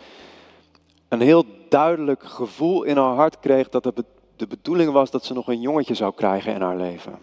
een 1.09 1.21
heel 1.21 1.45
duidelijk 1.69 2.25
gevoel 2.25 2.83
in 2.83 2.97
haar 2.97 3.15
hart 3.15 3.41
kreeg 3.41 3.69
dat 3.69 3.85
het 3.85 4.05
de 4.37 4.47
bedoeling 4.47 4.93
was 4.93 5.11
dat 5.11 5.25
ze 5.25 5.35
nog 5.35 5.49
een 5.49 5.61
jongetje 5.61 5.95
zou 5.95 6.13
krijgen 6.15 6.55
in 6.55 6.61
haar 6.61 6.77
leven. 6.77 7.19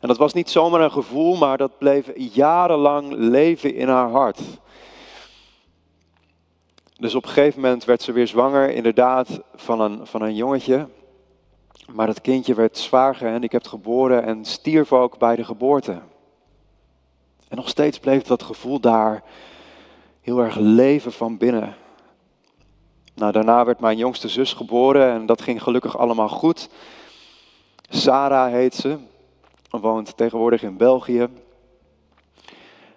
En 0.00 0.08
dat 0.08 0.16
was 0.16 0.32
niet 0.32 0.50
zomaar 0.50 0.80
een 0.80 0.92
gevoel, 0.92 1.36
maar 1.36 1.56
dat 1.56 1.78
bleef 1.78 2.10
jarenlang 2.14 3.12
leven 3.12 3.74
in 3.74 3.88
haar 3.88 4.10
hart. 4.10 4.40
Dus 6.96 7.14
op 7.14 7.22
een 7.22 7.30
gegeven 7.30 7.60
moment 7.60 7.84
werd 7.84 8.02
ze 8.02 8.12
weer 8.12 8.26
zwanger, 8.26 8.70
inderdaad, 8.70 9.40
van 9.54 9.80
een, 9.80 10.06
van 10.06 10.22
een 10.22 10.34
jongetje. 10.34 10.88
Maar 11.92 12.06
dat 12.06 12.20
kindje 12.20 12.54
werd 12.54 12.78
zwaar 12.78 13.14
gehandicapt 13.14 13.68
geboren 13.68 14.24
en 14.24 14.44
stierf 14.44 14.92
ook 14.92 15.18
bij 15.18 15.36
de 15.36 15.44
geboorte. 15.44 16.00
En 17.48 17.56
nog 17.56 17.68
steeds 17.68 17.98
bleef 17.98 18.22
dat 18.22 18.42
gevoel 18.42 18.80
daar 18.80 19.22
heel 20.20 20.38
erg 20.38 20.56
leven 20.56 21.12
van 21.12 21.36
binnen. 21.36 21.74
Nou, 23.14 23.32
daarna 23.32 23.64
werd 23.64 23.80
mijn 23.80 23.96
jongste 23.96 24.28
zus 24.28 24.52
geboren 24.52 25.12
en 25.12 25.26
dat 25.26 25.42
ging 25.42 25.62
gelukkig 25.62 25.98
allemaal 25.98 26.28
goed. 26.28 26.68
Sarah 27.88 28.52
heet 28.52 28.74
ze, 28.74 28.98
woont 29.70 30.16
tegenwoordig 30.16 30.62
in 30.62 30.76
België. 30.76 31.28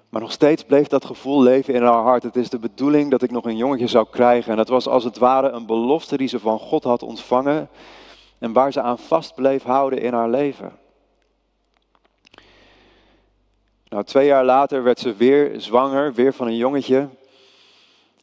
Maar 0.09 0.21
nog 0.21 0.31
steeds 0.31 0.63
bleef 0.63 0.87
dat 0.87 1.05
gevoel 1.05 1.41
leven 1.41 1.73
in 1.73 1.83
haar 1.83 2.03
hart. 2.03 2.23
Het 2.23 2.35
is 2.35 2.49
de 2.49 2.59
bedoeling 2.59 3.11
dat 3.11 3.21
ik 3.21 3.31
nog 3.31 3.45
een 3.45 3.57
jongetje 3.57 3.87
zou 3.87 4.07
krijgen. 4.11 4.51
En 4.51 4.57
het 4.57 4.69
was 4.69 4.87
als 4.87 5.03
het 5.03 5.17
ware 5.17 5.49
een 5.49 5.65
belofte 5.65 6.17
die 6.17 6.27
ze 6.27 6.39
van 6.39 6.59
God 6.59 6.83
had 6.83 7.03
ontvangen. 7.03 7.69
En 8.45 8.53
waar 8.53 8.71
ze 8.71 8.81
aan 8.81 8.97
vast 8.97 9.35
bleef 9.35 9.63
houden 9.63 10.01
in 10.01 10.13
haar 10.13 10.29
leven. 10.29 10.79
Nou, 13.87 14.03
twee 14.03 14.25
jaar 14.25 14.45
later 14.45 14.83
werd 14.83 14.99
ze 14.99 15.15
weer 15.15 15.61
zwanger, 15.61 16.13
weer 16.13 16.33
van 16.33 16.47
een 16.47 16.55
jongetje. 16.55 17.09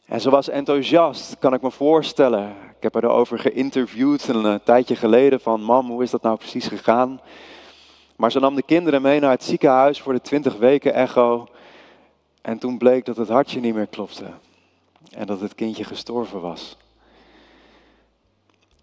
En 0.07 0.21
ze 0.21 0.31
was 0.31 0.49
enthousiast, 0.49 1.38
kan 1.38 1.55
ik 1.55 1.62
me 1.62 1.71
voorstellen. 1.71 2.49
Ik 2.50 2.83
heb 2.83 2.95
haar 2.95 3.05
erover 3.05 3.38
geïnterviewd 3.38 4.29
een, 4.29 4.47
eh, 4.47 4.55
tijdje 4.64 4.97
geleden 4.97 5.41
van, 5.41 5.62
mam, 5.62 5.91
hoe 5.91 6.02
is 6.02 6.11
dat 6.11 6.23
nou 6.23 6.37
precies 6.37 6.67
gegaan? 6.67 7.21
Maar 8.17 8.31
ze 8.31 8.41
nam 8.41 8.55
de 8.55 8.62
kinderen 8.62 9.02
mee 9.02 9.21
naar 9.21 9.31
het 9.31 9.45
ziekenhuis 9.45 10.00
voor 10.00 10.12
de 10.12 10.21
20 10.21 10.57
weken 10.57 10.95
echo. 10.95 11.47
En 12.43 12.59
toen 12.59 12.79
bleek 12.79 13.05
dat 13.05 13.17
het 13.17 13.29
hartje 13.29 13.61
niet 13.61 13.75
meer 13.75 13.87
klopte. 13.87 14.26
En 15.11 15.26
dat 15.26 15.41
het 15.41 15.55
kindje 15.55 15.85
gestorven 15.85 16.41
was. 16.41 16.76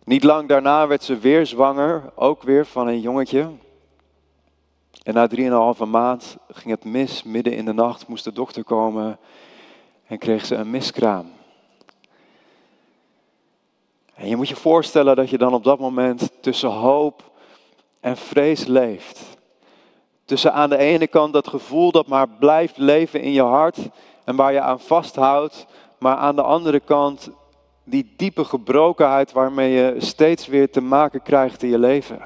Niet 0.09 0.23
lang 0.23 0.47
daarna 0.47 0.87
werd 0.87 1.03
ze 1.03 1.17
weer 1.17 1.45
zwanger, 1.45 2.11
ook 2.15 2.43
weer 2.43 2.65
van 2.65 2.87
een 2.87 2.99
jongetje. 2.99 3.49
En 5.03 5.13
na 5.13 5.27
drieënhalve 5.27 5.85
maand 5.85 6.37
ging 6.47 6.69
het 6.69 6.83
mis, 6.83 7.23
midden 7.23 7.53
in 7.53 7.65
de 7.65 7.73
nacht 7.73 8.07
moest 8.07 8.23
de 8.23 8.33
dokter 8.33 8.63
komen 8.63 9.19
en 10.07 10.17
kreeg 10.17 10.45
ze 10.45 10.55
een 10.55 10.69
miskraam. 10.69 11.31
En 14.13 14.27
je 14.27 14.35
moet 14.35 14.49
je 14.49 14.55
voorstellen 14.55 15.15
dat 15.15 15.29
je 15.29 15.37
dan 15.37 15.53
op 15.53 15.63
dat 15.63 15.79
moment 15.79 16.31
tussen 16.41 16.69
hoop 16.69 17.31
en 17.99 18.17
vrees 18.17 18.65
leeft. 18.65 19.37
Tussen 20.25 20.53
aan 20.53 20.69
de 20.69 20.77
ene 20.77 21.07
kant 21.07 21.33
dat 21.33 21.47
gevoel 21.47 21.91
dat 21.91 22.07
maar 22.07 22.29
blijft 22.29 22.77
leven 22.77 23.21
in 23.21 23.31
je 23.31 23.43
hart 23.43 23.77
en 24.23 24.35
waar 24.35 24.53
je 24.53 24.61
aan 24.61 24.79
vasthoudt, 24.79 25.65
maar 25.97 26.15
aan 26.15 26.35
de 26.35 26.43
andere 26.43 26.79
kant 26.79 27.29
die 27.89 28.13
diepe 28.15 28.45
gebrokenheid 28.45 29.31
waarmee 29.31 29.71
je 29.71 29.95
steeds 29.97 30.47
weer 30.47 30.69
te 30.69 30.81
maken 30.81 31.21
krijgt 31.21 31.63
in 31.63 31.69
je 31.69 31.79
leven. 31.79 32.19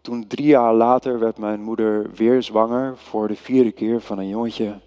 Toen 0.00 0.26
drie 0.26 0.46
jaar 0.46 0.74
later 0.74 1.18
werd 1.18 1.38
mijn 1.38 1.62
moeder 1.62 2.10
weer 2.14 2.42
zwanger 2.42 2.96
voor 2.96 3.28
de 3.28 3.36
vierde 3.36 3.72
keer 3.72 4.00
van 4.00 4.18
een 4.18 4.28
jongetje. 4.28 4.80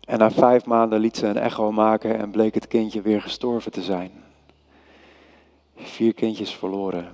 En 0.00 0.18
na 0.18 0.30
vijf 0.30 0.64
maanden 0.64 1.00
liet 1.00 1.16
ze 1.16 1.26
een 1.26 1.36
echo 1.36 1.72
maken 1.72 2.18
en 2.18 2.30
bleek 2.30 2.54
het 2.54 2.68
kindje 2.68 3.00
weer 3.00 3.22
gestorven 3.22 3.72
te 3.72 3.82
zijn. 3.82 4.10
Vier 5.76 6.14
kindjes 6.14 6.54
verloren. 6.54 7.12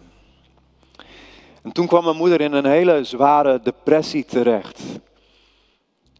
En 1.63 1.73
toen 1.73 1.87
kwam 1.87 2.05
mijn 2.05 2.17
moeder 2.17 2.41
in 2.41 2.53
een 2.53 2.67
hele 2.67 3.05
zware 3.05 3.61
depressie 3.63 4.25
terecht. 4.25 4.83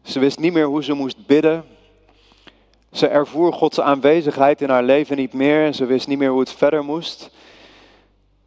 Ze 0.01 0.19
wist 0.19 0.39
niet 0.39 0.53
meer 0.53 0.65
hoe 0.65 0.83
ze 0.83 0.93
moest 0.93 1.25
bidden. 1.25 1.63
Ze 2.91 3.07
ervoer 3.07 3.53
Gods 3.53 3.79
aanwezigheid 3.79 4.61
in 4.61 4.69
haar 4.69 4.83
leven 4.83 5.17
niet 5.17 5.33
meer 5.33 5.73
ze 5.73 5.85
wist 5.85 6.07
niet 6.07 6.17
meer 6.17 6.29
hoe 6.29 6.39
het 6.39 6.53
verder 6.53 6.83
moest. 6.83 7.29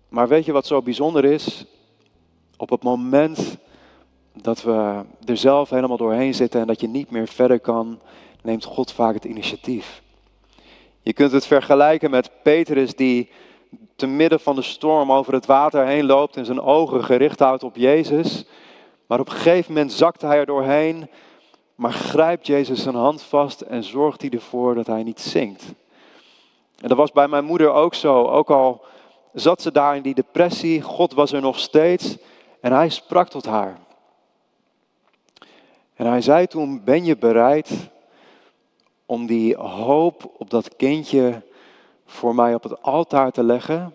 Maar 0.09 0.29
weet 0.29 0.45
je 0.45 0.53
wat 0.53 0.67
zo 0.67 0.83
bijzonder 0.83 1.25
is? 1.25 1.65
Op 2.57 2.71
het 2.71 2.83
moment 2.83 3.57
dat 4.33 4.63
we 4.63 5.03
er 5.25 5.37
zelf 5.37 5.71
helemaal 5.71 5.97
doorheen 5.97 6.35
zitten 6.35 6.61
en 6.61 6.67
dat 6.67 6.81
je 6.81 6.89
niet 6.89 7.11
meer 7.11 7.29
verder 7.29 7.61
kan, 7.61 8.01
neemt 8.43 8.65
God 8.65 8.93
vaak 8.93 9.15
het 9.15 9.25
initiatief. 9.25 10.03
Je 11.03 11.13
kunt 11.13 11.33
het 11.33 11.47
vergelijken 11.47 12.11
met 12.11 12.31
Petrus 12.43 12.95
die 12.95 13.31
te 13.97 14.07
midden 14.07 14.41
van 14.41 14.55
de 14.55 14.63
storm 14.63 15.13
over 15.13 15.33
het 15.33 15.47
water 15.47 15.87
heen 15.87 16.05
loopt 16.05 16.37
en 16.37 16.45
zijn 16.45 16.61
ogen 16.61 17.05
gericht 17.05 17.39
houdt 17.39 17.63
op 17.63 17.77
Jezus. 17.77 18.45
Maar 19.07 19.21
op 19.21 19.29
een 19.29 19.35
gegeven 19.35 19.73
moment 19.73 19.93
zakt 19.93 20.23
hij 20.23 20.39
er 20.39 20.47
doorheen, 20.47 21.09
maar 21.75 21.93
grijpt 21.93 22.47
Jezus 22.47 22.83
zijn 22.83 22.95
hand 22.95 23.23
vast 23.23 23.61
en 23.61 23.85
zorgt 23.85 24.21
hij 24.21 24.31
ervoor 24.31 24.75
dat 24.75 24.87
hij 24.87 25.03
niet 25.03 25.21
zinkt. 25.21 25.63
En 26.81 26.89
dat 26.89 26.97
was 26.97 27.13
bij 27.13 27.29
mijn 27.29 27.45
moeder 27.45 27.73
ook 27.73 27.95
zo. 27.95 28.27
Ook 28.29 28.51
al 28.51 28.85
zat 29.33 29.63
ze 29.63 29.73
daar 29.73 29.97
in 29.97 30.03
die 30.03 30.15
depressie, 30.15 30.83
God 30.83 31.13
was 31.13 31.33
er 31.33 31.41
nog 31.41 31.59
steeds 31.59 32.17
en 32.61 32.73
hij 32.73 32.89
sprak 32.89 33.29
tot 33.29 33.47
haar. 33.47 33.79
En 35.95 36.07
hij 36.07 36.21
zei 36.21 36.47
toen, 36.47 36.85
ben 36.85 37.05
je 37.05 37.17
bereid 37.17 37.91
om 39.07 39.27
die 39.27 39.57
hoop 39.57 40.33
op 40.39 40.51
dat 40.51 40.77
kindje 40.77 41.43
voor 42.07 42.35
mij 42.35 42.55
op 42.55 42.63
het 42.63 42.83
altaar 42.83 43.31
te 43.31 43.43
leggen 43.43 43.95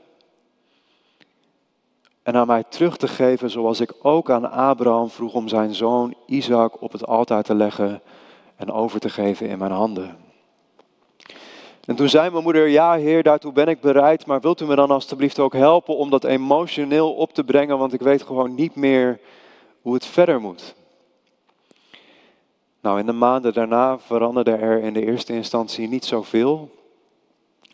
en 2.28 2.36
aan 2.36 2.48
mij 2.48 2.64
terug 2.70 2.98
te 2.98 3.08
geven 3.08 3.50
zoals 3.50 3.80
ik 3.80 3.94
ook 4.02 4.30
aan 4.32 4.52
Abraham 4.52 5.10
vroeg 5.10 5.34
om 5.34 5.48
zijn 5.48 5.76
zoon 5.76 6.16
Isaac 6.26 6.82
op 6.82 6.92
het 6.92 7.06
altaar 7.06 7.44
te 7.44 7.56
leggen 7.56 8.02
en 8.56 8.72
over 8.72 9.00
te 9.00 9.10
geven 9.10 9.48
in 9.48 9.58
mijn 9.58 9.72
handen. 9.72 10.18
En 11.86 11.96
toen 11.96 12.10
zei 12.10 12.30
mijn 12.30 12.44
moeder, 12.44 12.68
ja 12.68 12.94
heer, 12.94 13.24
daartoe 13.24 13.52
ben 13.52 13.68
ik 13.68 13.82
bereid, 13.82 14.26
maar 14.26 14.42
wilt 14.42 14.62
u 14.62 14.66
me 14.66 14.76
dan 14.76 14.92
alstublieft 14.92 15.40
ook 15.40 15.54
helpen 15.54 15.98
om 15.98 16.10
dat 16.10 16.24
emotioneel 16.24 17.14
op 17.14 17.34
te 17.34 17.44
brengen, 17.44 17.78
want 17.78 17.94
ik 17.94 18.02
weet 18.02 18.22
gewoon 18.24 18.56
niet 18.56 18.76
meer 18.76 19.20
hoe 19.82 19.94
het 19.94 20.06
verder 20.06 20.42
moet. 20.42 20.76
Nou, 22.82 23.00
in 23.00 23.06
de 23.06 23.12
maanden 23.12 23.54
daarna 23.54 24.00
veranderde 24.00 24.52
er 24.52 24.82
in 24.82 24.94
de 24.94 25.06
eerste 25.06 25.34
instantie 25.34 25.88
niet 25.88 26.06
zoveel. 26.06 26.70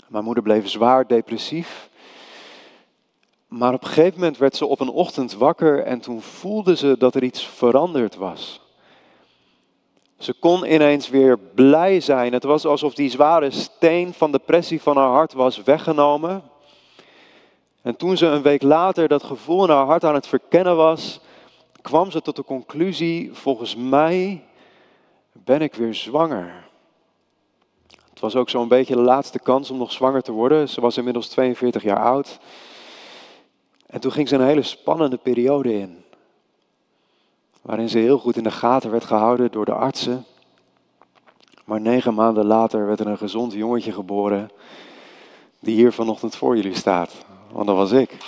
Mijn 0.08 0.24
moeder 0.24 0.44
bleef 0.44 0.70
zwaar 0.70 1.08
depressief. 1.08 1.92
Maar 3.58 3.74
op 3.74 3.84
een 3.84 3.88
gegeven 3.88 4.20
moment 4.20 4.38
werd 4.38 4.56
ze 4.56 4.66
op 4.66 4.80
een 4.80 4.90
ochtend 4.90 5.34
wakker 5.34 5.84
en 5.84 6.00
toen 6.00 6.22
voelde 6.22 6.76
ze 6.76 6.98
dat 6.98 7.16
er 7.16 7.24
iets 7.24 7.48
veranderd 7.48 8.16
was. 8.16 8.62
Ze 10.18 10.34
kon 10.34 10.74
ineens 10.74 11.10
weer 11.10 11.40
blij 11.40 12.00
zijn. 12.00 12.34
Het 12.34 12.44
was 12.44 12.66
alsof 12.66 12.94
die 12.94 13.10
zware 13.10 13.52
steen 13.52 14.14
van 14.14 14.32
depressie 14.32 14.82
van 14.82 14.98
haar 14.98 15.10
hart 15.10 15.34
was 15.34 15.64
weggenomen. 15.64 16.44
En 17.82 17.96
toen 17.96 18.18
ze 18.18 18.26
een 18.26 18.42
week 18.42 18.62
later 18.62 19.08
dat 19.08 19.24
gevoel 19.24 19.64
in 19.64 19.70
haar 19.70 19.86
hart 19.86 20.04
aan 20.04 20.16
het 20.16 20.28
verkennen 20.28 20.76
was, 20.76 21.20
kwam 21.82 22.12
ze 22.12 22.22
tot 22.22 22.36
de 22.36 22.44
conclusie: 22.44 23.34
volgens 23.34 23.76
mij 23.76 24.44
ben 25.32 25.62
ik 25.62 25.74
weer 25.74 25.94
zwanger. 25.94 26.68
Het 28.10 28.20
was 28.20 28.36
ook 28.36 28.50
zo'n 28.50 28.68
beetje 28.68 28.96
de 28.96 29.02
laatste 29.02 29.40
kans 29.40 29.72
om 29.72 29.78
nog 29.78 29.92
zwanger 29.92 30.22
te 30.22 30.32
worden. 30.32 30.70
Ze 30.70 30.82
was 30.82 30.98
inmiddels 30.98 31.28
42 31.28 31.84
jaar 31.84 32.04
oud. 32.04 32.40
En 33.94 34.00
toen 34.00 34.12
ging 34.12 34.28
ze 34.28 34.36
een 34.36 34.46
hele 34.46 34.62
spannende 34.62 35.18
periode 35.18 35.80
in. 35.80 36.04
Waarin 37.62 37.90
ze 37.90 37.98
heel 37.98 38.18
goed 38.18 38.38
in 38.38 38.44
de 38.44 38.52
gaten 38.52 38.92
werd 38.92 39.04
gehouden 39.04 39.52
door 39.52 39.66
de 39.66 39.74
artsen. 39.74 40.26
Maar 41.66 41.82
negen 41.82 42.14
maanden 42.14 42.46
later 42.46 42.86
werd 42.86 43.00
er 43.00 43.08
een 43.08 43.18
gezond 43.18 43.54
jongetje 43.54 43.92
geboren. 43.92 44.50
Die 45.60 45.76
hier 45.76 45.92
vanochtend 45.92 46.36
voor 46.36 46.56
jullie 46.56 46.76
staat. 46.76 47.14
Want 47.52 47.68
dat 47.68 47.76
was 47.76 47.92
ik. 47.92 48.18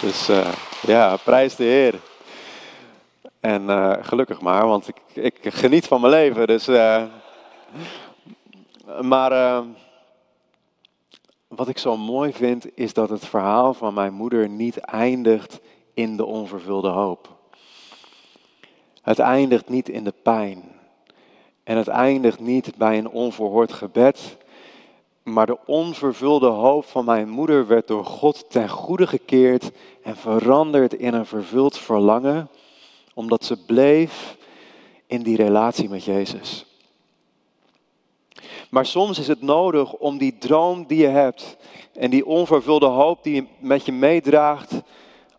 Dus 0.00 0.30
uh, 0.30 0.52
ja, 0.86 1.16
prijs 1.16 1.56
de 1.56 1.64
Heer. 1.64 2.00
En 3.40 3.62
uh, 3.62 3.92
gelukkig 4.00 4.40
maar, 4.40 4.66
want 4.66 4.88
ik, 4.88 4.96
ik, 5.12 5.54
geniet 5.54 5.86
van 5.86 6.00
mijn 6.00 6.12
leven. 6.12 6.46
Dus, 6.46 6.68
uh, 6.68 7.02
maar 9.00 9.62
wat 11.56 11.68
ik 11.68 11.78
zo 11.78 11.96
mooi 11.96 12.32
vind, 12.32 12.66
is 12.74 12.92
dat 12.92 13.10
het 13.10 13.26
verhaal 13.26 13.74
van 13.74 13.94
mijn 13.94 14.12
moeder 14.12 14.48
niet 14.48 14.76
eindigt 14.76 15.60
in 15.94 16.16
de 16.16 16.24
onvervulde 16.24 16.88
hoop. 16.88 17.28
Het 19.02 19.18
eindigt 19.18 19.68
niet 19.68 19.88
in 19.88 20.04
de 20.04 20.14
pijn. 20.22 20.62
En 21.64 21.76
het 21.76 21.88
eindigt 21.88 22.40
niet 22.40 22.76
bij 22.76 22.98
een 22.98 23.08
onverhoord 23.08 23.72
gebed. 23.72 24.36
Maar 25.22 25.46
de 25.46 25.58
onvervulde 25.66 26.46
hoop 26.46 26.84
van 26.84 27.04
mijn 27.04 27.28
moeder 27.28 27.66
werd 27.66 27.88
door 27.88 28.04
God 28.04 28.50
ten 28.50 28.68
goede 28.68 29.06
gekeerd 29.06 29.70
en 30.02 30.16
veranderd 30.16 30.94
in 30.94 31.14
een 31.14 31.26
vervuld 31.26 31.78
verlangen 31.78 32.48
omdat 33.14 33.44
ze 33.44 33.64
bleef 33.64 34.36
in 35.06 35.22
die 35.22 35.36
relatie 35.36 35.88
met 35.88 36.04
Jezus. 36.04 36.71
Maar 38.72 38.86
soms 38.86 39.18
is 39.18 39.28
het 39.28 39.42
nodig 39.42 39.92
om 39.92 40.18
die 40.18 40.38
droom 40.38 40.84
die 40.86 40.98
je 40.98 41.06
hebt 41.06 41.56
en 41.92 42.10
die 42.10 42.26
onvervulde 42.26 42.86
hoop 42.86 43.22
die 43.22 43.34
je 43.34 43.46
met 43.58 43.84
je 43.84 43.92
meedraagt 43.92 44.72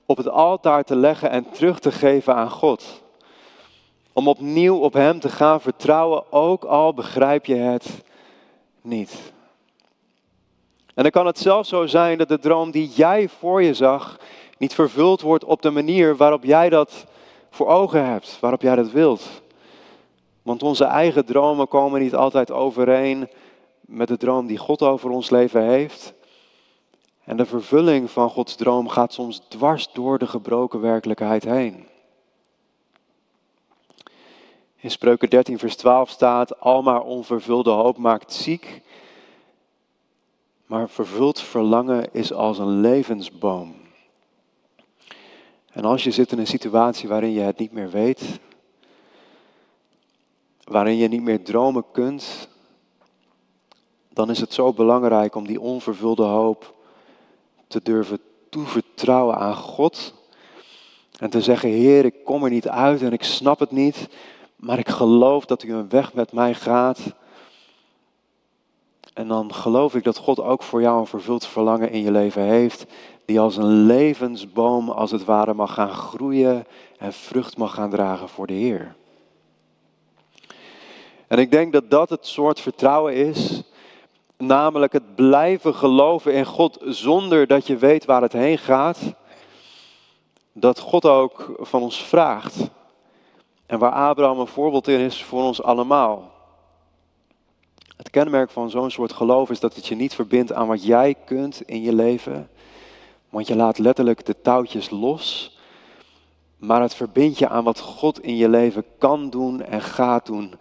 op 0.05 0.17
het 0.17 0.29
altaar 0.29 0.83
te 0.83 0.95
leggen 0.95 1.29
en 1.29 1.51
terug 1.51 1.79
te 1.79 1.91
geven 1.91 2.35
aan 2.35 2.49
God. 2.49 3.03
Om 4.11 4.27
opnieuw 4.27 4.77
op 4.77 4.93
Hem 4.93 5.19
te 5.19 5.29
gaan 5.29 5.61
vertrouwen, 5.61 6.31
ook 6.31 6.63
al 6.63 6.93
begrijp 6.93 7.45
je 7.45 7.55
het 7.55 8.03
niet. 8.81 9.33
En 10.93 11.03
dan 11.03 11.11
kan 11.11 11.25
het 11.25 11.39
zelfs 11.39 11.69
zo 11.69 11.85
zijn 11.85 12.17
dat 12.17 12.27
de 12.27 12.39
droom 12.39 12.71
die 12.71 12.89
jij 12.89 13.29
voor 13.29 13.63
je 13.63 13.73
zag 13.73 14.19
niet 14.57 14.73
vervuld 14.73 15.21
wordt 15.21 15.45
op 15.45 15.61
de 15.61 15.71
manier 15.71 16.17
waarop 16.17 16.43
jij 16.43 16.69
dat 16.69 17.05
voor 17.49 17.67
ogen 17.67 18.05
hebt, 18.05 18.37
waarop 18.39 18.61
jij 18.61 18.75
dat 18.75 18.91
wilt. 18.91 19.42
Want 20.43 20.63
onze 20.63 20.85
eigen 20.85 21.25
dromen 21.25 21.67
komen 21.67 22.01
niet 22.01 22.15
altijd 22.15 22.51
overeen 22.51 23.29
met 23.81 24.07
de 24.07 24.17
droom 24.17 24.47
die 24.47 24.57
God 24.57 24.81
over 24.81 25.09
ons 25.09 25.29
leven 25.29 25.63
heeft. 25.63 26.13
En 27.23 27.37
de 27.37 27.45
vervulling 27.45 28.11
van 28.11 28.29
Gods 28.29 28.55
droom 28.55 28.87
gaat 28.87 29.13
soms 29.13 29.41
dwars 29.47 29.91
door 29.93 30.19
de 30.19 30.27
gebroken 30.27 30.81
werkelijkheid 30.81 31.43
heen. 31.43 31.87
In 34.75 34.91
Spreuken 34.91 35.29
13, 35.29 35.59
vers 35.59 35.75
12 35.75 36.09
staat: 36.09 36.59
Almaar 36.59 37.01
onvervulde 37.01 37.69
hoop 37.69 37.97
maakt 37.97 38.33
ziek, 38.33 38.81
maar 40.65 40.89
vervuld 40.89 41.41
verlangen 41.41 42.13
is 42.13 42.33
als 42.33 42.57
een 42.57 42.81
levensboom. 42.81 43.75
En 45.71 45.85
als 45.85 46.03
je 46.03 46.11
zit 46.11 46.31
in 46.31 46.39
een 46.39 46.47
situatie 46.47 47.09
waarin 47.09 47.31
je 47.31 47.39
het 47.39 47.57
niet 47.57 47.71
meer 47.71 47.89
weet, 47.89 48.39
waarin 50.63 50.97
je 50.97 51.07
niet 51.07 51.21
meer 51.21 51.43
dromen 51.43 51.83
kunt, 51.91 52.47
dan 54.13 54.29
is 54.29 54.39
het 54.39 54.53
zo 54.53 54.73
belangrijk 54.73 55.35
om 55.35 55.47
die 55.47 55.61
onvervulde 55.61 56.23
hoop 56.23 56.75
te 57.67 57.79
durven 57.83 58.19
toevertrouwen 58.49 59.37
aan 59.37 59.55
God. 59.55 60.13
En 61.19 61.29
te 61.29 61.41
zeggen, 61.41 61.69
Heer, 61.69 62.05
ik 62.05 62.23
kom 62.23 62.43
er 62.43 62.49
niet 62.49 62.67
uit 62.67 63.01
en 63.01 63.13
ik 63.13 63.23
snap 63.23 63.59
het 63.59 63.71
niet, 63.71 64.07
maar 64.55 64.79
ik 64.79 64.89
geloof 64.89 65.45
dat 65.45 65.63
u 65.63 65.73
een 65.73 65.89
weg 65.89 66.13
met 66.13 66.31
mij 66.31 66.53
gaat. 66.53 66.99
En 69.13 69.27
dan 69.27 69.53
geloof 69.53 69.95
ik 69.95 70.03
dat 70.03 70.17
God 70.17 70.39
ook 70.39 70.63
voor 70.63 70.81
jou 70.81 70.99
een 70.99 71.05
vervuld 71.05 71.45
verlangen 71.45 71.91
in 71.91 72.01
je 72.01 72.11
leven 72.11 72.41
heeft, 72.41 72.85
die 73.25 73.39
als 73.39 73.57
een 73.57 73.85
levensboom 73.85 74.89
als 74.89 75.11
het 75.11 75.25
ware 75.25 75.53
mag 75.53 75.73
gaan 75.73 75.93
groeien 75.93 76.65
en 76.97 77.13
vrucht 77.13 77.57
mag 77.57 77.73
gaan 77.73 77.89
dragen 77.89 78.29
voor 78.29 78.47
de 78.47 78.53
Heer. 78.53 78.95
En 81.33 81.39
ik 81.39 81.51
denk 81.51 81.73
dat 81.73 81.89
dat 81.89 82.09
het 82.09 82.27
soort 82.27 82.59
vertrouwen 82.59 83.15
is, 83.15 83.61
namelijk 84.37 84.93
het 84.93 85.15
blijven 85.15 85.75
geloven 85.75 86.33
in 86.33 86.45
God 86.45 86.77
zonder 86.81 87.47
dat 87.47 87.67
je 87.67 87.77
weet 87.77 88.05
waar 88.05 88.21
het 88.21 88.33
heen 88.33 88.57
gaat, 88.57 88.99
dat 90.51 90.79
God 90.79 91.05
ook 91.05 91.55
van 91.59 91.81
ons 91.81 92.03
vraagt. 92.03 92.69
En 93.65 93.79
waar 93.79 93.91
Abraham 93.91 94.39
een 94.39 94.47
voorbeeld 94.47 94.87
in 94.87 94.99
is 94.99 95.23
voor 95.23 95.43
ons 95.43 95.63
allemaal. 95.63 96.31
Het 97.97 98.09
kenmerk 98.09 98.49
van 98.49 98.69
zo'n 98.69 98.91
soort 98.91 99.13
geloof 99.13 99.49
is 99.49 99.59
dat 99.59 99.75
het 99.75 99.87
je 99.87 99.95
niet 99.95 100.15
verbindt 100.15 100.53
aan 100.53 100.67
wat 100.67 100.85
jij 100.85 101.15
kunt 101.25 101.61
in 101.61 101.81
je 101.81 101.93
leven, 101.93 102.49
want 103.29 103.47
je 103.47 103.55
laat 103.55 103.77
letterlijk 103.77 104.25
de 104.25 104.41
touwtjes 104.41 104.89
los, 104.89 105.57
maar 106.57 106.81
het 106.81 106.95
verbindt 106.95 107.37
je 107.37 107.49
aan 107.49 107.63
wat 107.63 107.79
God 107.79 108.21
in 108.21 108.35
je 108.35 108.49
leven 108.49 108.85
kan 108.97 109.29
doen 109.29 109.61
en 109.61 109.81
gaat 109.81 110.25
doen. 110.25 110.53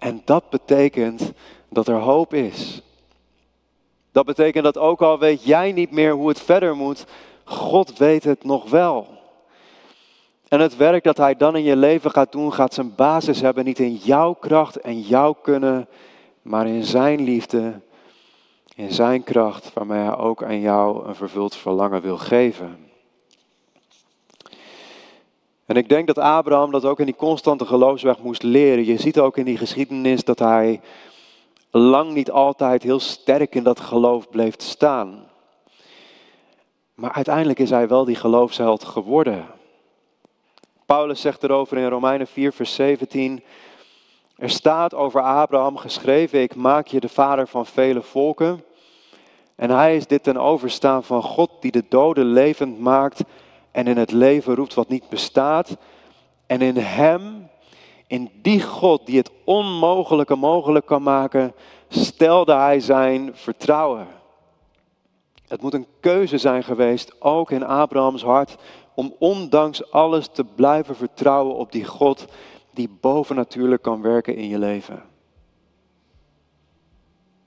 En 0.00 0.22
dat 0.24 0.50
betekent 0.50 1.32
dat 1.68 1.88
er 1.88 1.98
hoop 1.98 2.34
is. 2.34 2.82
Dat 4.12 4.24
betekent 4.24 4.64
dat 4.64 4.78
ook 4.78 5.02
al 5.02 5.18
weet 5.18 5.44
jij 5.44 5.72
niet 5.72 5.90
meer 5.90 6.12
hoe 6.12 6.28
het 6.28 6.40
verder 6.40 6.76
moet, 6.76 7.06
God 7.44 7.98
weet 7.98 8.24
het 8.24 8.44
nog 8.44 8.70
wel. 8.70 9.08
En 10.48 10.60
het 10.60 10.76
werk 10.76 11.04
dat 11.04 11.16
Hij 11.16 11.36
dan 11.36 11.56
in 11.56 11.62
je 11.62 11.76
leven 11.76 12.10
gaat 12.10 12.32
doen, 12.32 12.52
gaat 12.52 12.74
zijn 12.74 12.94
basis 12.94 13.40
hebben 13.40 13.64
niet 13.64 13.78
in 13.78 13.94
jouw 13.94 14.32
kracht 14.32 14.76
en 14.76 15.00
jouw 15.00 15.32
kunnen, 15.32 15.88
maar 16.42 16.66
in 16.66 16.84
Zijn 16.84 17.20
liefde, 17.20 17.80
in 18.74 18.92
Zijn 18.92 19.22
kracht, 19.22 19.72
waarmee 19.72 19.98
Hij 19.98 20.16
ook 20.16 20.42
aan 20.42 20.60
jou 20.60 21.06
een 21.06 21.14
vervuld 21.14 21.56
verlangen 21.56 22.00
wil 22.02 22.18
geven. 22.18 22.89
En 25.70 25.76
ik 25.76 25.88
denk 25.88 26.06
dat 26.06 26.18
Abraham 26.18 26.70
dat 26.70 26.84
ook 26.84 26.98
in 26.98 27.06
die 27.06 27.16
constante 27.16 27.66
geloofsweg 27.66 28.18
moest 28.18 28.42
leren. 28.42 28.84
Je 28.84 28.96
ziet 28.96 29.18
ook 29.18 29.36
in 29.36 29.44
die 29.44 29.56
geschiedenis 29.56 30.24
dat 30.24 30.38
hij 30.38 30.80
lang 31.70 32.12
niet 32.12 32.30
altijd 32.30 32.82
heel 32.82 33.00
sterk 33.00 33.54
in 33.54 33.62
dat 33.62 33.80
geloof 33.80 34.30
bleef 34.30 34.54
staan. 34.58 35.28
Maar 36.94 37.12
uiteindelijk 37.12 37.58
is 37.58 37.70
hij 37.70 37.88
wel 37.88 38.04
die 38.04 38.14
geloofsheld 38.14 38.84
geworden. 38.84 39.46
Paulus 40.86 41.20
zegt 41.20 41.42
erover 41.42 41.76
in 41.76 41.88
Romeinen 41.88 42.26
4, 42.26 42.52
vers 42.52 42.74
17. 42.74 43.42
Er 44.36 44.50
staat 44.50 44.94
over 44.94 45.20
Abraham 45.20 45.76
geschreven: 45.76 46.42
Ik 46.42 46.54
maak 46.54 46.86
je 46.86 47.00
de 47.00 47.08
vader 47.08 47.48
van 47.48 47.66
vele 47.66 48.02
volken. 48.02 48.64
En 49.54 49.70
hij 49.70 49.96
is 49.96 50.06
dit 50.06 50.22
ten 50.22 50.36
overstaan 50.36 51.04
van 51.04 51.22
God 51.22 51.50
die 51.60 51.72
de 51.72 51.84
doden 51.88 52.26
levend 52.26 52.80
maakt 52.80 53.22
en 53.70 53.86
in 53.86 53.96
het 53.96 54.12
leven 54.12 54.54
roept 54.54 54.74
wat 54.74 54.88
niet 54.88 55.08
bestaat. 55.08 55.76
En 56.46 56.62
in 56.62 56.76
Hem, 56.76 57.48
in 58.06 58.30
die 58.42 58.62
God 58.62 59.06
die 59.06 59.16
het 59.16 59.30
onmogelijke 59.44 60.36
mogelijk 60.36 60.86
kan 60.86 61.02
maken, 61.02 61.54
stelde 61.88 62.54
Hij 62.54 62.80
zijn 62.80 63.30
vertrouwen. 63.34 64.06
Het 65.48 65.62
moet 65.62 65.74
een 65.74 65.86
keuze 66.00 66.38
zijn 66.38 66.62
geweest, 66.62 67.20
ook 67.20 67.50
in 67.50 67.64
Abrahams 67.64 68.22
hart, 68.22 68.56
om 68.94 69.14
ondanks 69.18 69.90
alles 69.90 70.28
te 70.28 70.44
blijven 70.44 70.96
vertrouwen 70.96 71.54
op 71.54 71.72
die 71.72 71.84
God 71.84 72.26
die 72.70 72.88
bovennatuurlijk 73.00 73.82
kan 73.82 74.02
werken 74.02 74.36
in 74.36 74.48
je 74.48 74.58
leven. 74.58 75.02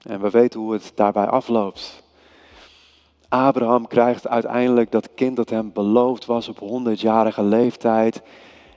En 0.02 0.22
we 0.22 0.30
weten 0.30 0.60
hoe 0.60 0.74
het 0.74 0.92
daarbij 0.96 1.28
afloopt. 1.28 2.04
Abraham 3.34 3.88
krijgt 3.88 4.28
uiteindelijk 4.28 4.92
dat 4.92 5.10
kind 5.16 5.36
dat 5.36 5.50
hem 5.50 5.72
beloofd 5.74 6.26
was 6.26 6.48
op 6.48 6.60
100-jarige 6.60 7.44
leeftijd. 7.44 8.22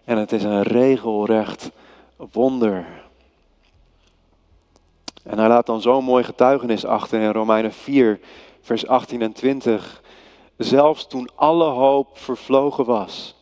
En 0.05 0.19
het 0.19 0.33
is 0.33 0.42
een 0.42 0.62
regelrecht 0.62 1.71
wonder. 2.33 2.87
En 5.23 5.38
hij 5.38 5.49
laat 5.49 5.66
dan 5.66 5.81
zo'n 5.81 6.05
mooi 6.05 6.25
getuigenis 6.25 6.85
achter 6.85 7.21
in 7.21 7.33
Romeinen 7.33 7.73
4, 7.73 8.21
vers 8.61 8.87
18 8.87 9.23
en 9.23 9.33
20. 9.33 10.03
Zelfs 10.57 11.07
toen 11.07 11.29
alle 11.35 11.69
hoop 11.69 12.19
vervlogen 12.19 12.85
was, 12.85 13.37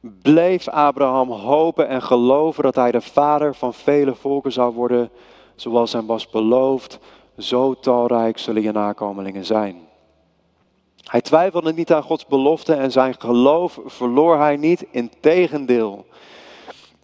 bleef 0.00 0.68
Abraham 0.68 1.30
hopen 1.30 1.88
en 1.88 2.02
geloven 2.02 2.62
dat 2.62 2.74
hij 2.74 2.90
de 2.90 3.00
vader 3.00 3.54
van 3.54 3.74
vele 3.74 4.14
volken 4.14 4.52
zou 4.52 4.74
worden, 4.74 5.10
zoals 5.54 5.92
hem 5.92 6.06
was 6.06 6.30
beloofd. 6.30 6.98
Zo 7.38 7.74
talrijk 7.74 8.38
zullen 8.38 8.62
je 8.62 8.72
nakomelingen 8.72 9.44
zijn. 9.44 9.87
Hij 11.08 11.20
twijfelde 11.20 11.72
niet 11.72 11.92
aan 11.92 12.02
Gods 12.02 12.26
belofte 12.26 12.74
en 12.74 12.92
zijn 12.92 13.20
geloof 13.20 13.80
verloor 13.84 14.38
hij 14.38 14.56
niet. 14.56 14.86
Integendeel, 14.90 16.06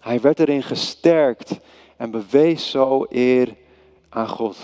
hij 0.00 0.20
werd 0.20 0.38
erin 0.38 0.62
gesterkt 0.62 1.58
en 1.96 2.10
bewees 2.10 2.70
zo 2.70 3.06
eer 3.08 3.56
aan 4.08 4.28
God. 4.28 4.56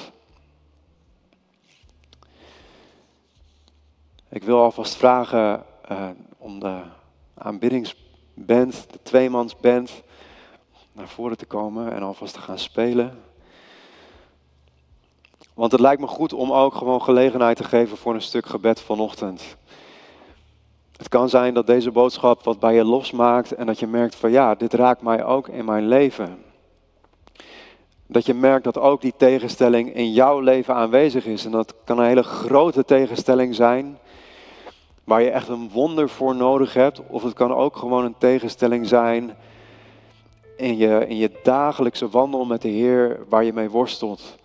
Ik 4.28 4.42
wil 4.42 4.58
alvast 4.58 4.96
vragen 4.96 5.64
uh, 5.90 6.08
om 6.38 6.58
de 6.58 6.80
aanbiddingsband, 7.34 8.92
de 8.92 9.02
tweemansband, 9.02 10.02
naar 10.92 11.08
voren 11.08 11.36
te 11.36 11.46
komen 11.46 11.92
en 11.92 12.02
alvast 12.02 12.34
te 12.34 12.40
gaan 12.40 12.58
spelen. 12.58 13.29
Want 15.60 15.72
het 15.72 15.80
lijkt 15.80 16.00
me 16.00 16.06
goed 16.06 16.32
om 16.32 16.52
ook 16.52 16.74
gewoon 16.74 17.02
gelegenheid 17.02 17.56
te 17.56 17.64
geven 17.64 17.96
voor 17.96 18.14
een 18.14 18.22
stuk 18.22 18.46
gebed 18.46 18.80
vanochtend. 18.80 19.56
Het 20.96 21.08
kan 21.08 21.28
zijn 21.28 21.54
dat 21.54 21.66
deze 21.66 21.90
boodschap 21.90 22.44
wat 22.44 22.58
bij 22.58 22.74
je 22.74 22.84
losmaakt 22.84 23.54
en 23.54 23.66
dat 23.66 23.78
je 23.78 23.86
merkt 23.86 24.14
van 24.14 24.30
ja, 24.30 24.54
dit 24.54 24.74
raakt 24.74 25.02
mij 25.02 25.24
ook 25.24 25.48
in 25.48 25.64
mijn 25.64 25.88
leven. 25.88 26.38
Dat 28.06 28.26
je 28.26 28.34
merkt 28.34 28.64
dat 28.64 28.78
ook 28.78 29.00
die 29.00 29.14
tegenstelling 29.16 29.94
in 29.94 30.12
jouw 30.12 30.40
leven 30.40 30.74
aanwezig 30.74 31.26
is. 31.26 31.44
En 31.44 31.50
dat 31.50 31.74
kan 31.84 31.98
een 31.98 32.06
hele 32.06 32.22
grote 32.22 32.84
tegenstelling 32.84 33.54
zijn, 33.54 33.98
waar 35.04 35.22
je 35.22 35.30
echt 35.30 35.48
een 35.48 35.70
wonder 35.72 36.08
voor 36.08 36.34
nodig 36.34 36.74
hebt. 36.74 37.00
Of 37.06 37.22
het 37.22 37.34
kan 37.34 37.54
ook 37.54 37.76
gewoon 37.76 38.04
een 38.04 38.18
tegenstelling 38.18 38.86
zijn 38.86 39.36
in 40.56 40.76
je, 40.76 41.06
in 41.08 41.16
je 41.16 41.30
dagelijkse 41.42 42.08
wandel 42.08 42.44
met 42.44 42.62
de 42.62 42.68
Heer, 42.68 43.24
waar 43.28 43.44
je 43.44 43.52
mee 43.52 43.70
worstelt. 43.70 44.38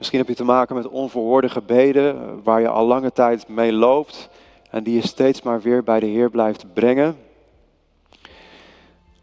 Misschien 0.00 0.20
heb 0.20 0.28
je 0.28 0.34
te 0.34 0.44
maken 0.44 0.74
met 0.74 0.88
onverhoorde 0.88 1.48
gebeden 1.48 2.42
waar 2.42 2.60
je 2.60 2.68
al 2.68 2.86
lange 2.86 3.12
tijd 3.12 3.48
mee 3.48 3.72
loopt 3.72 4.28
en 4.70 4.82
die 4.82 4.94
je 4.94 5.06
steeds 5.06 5.42
maar 5.42 5.60
weer 5.60 5.82
bij 5.82 6.00
de 6.00 6.06
Heer 6.06 6.30
blijft 6.30 6.72
brengen. 6.72 7.16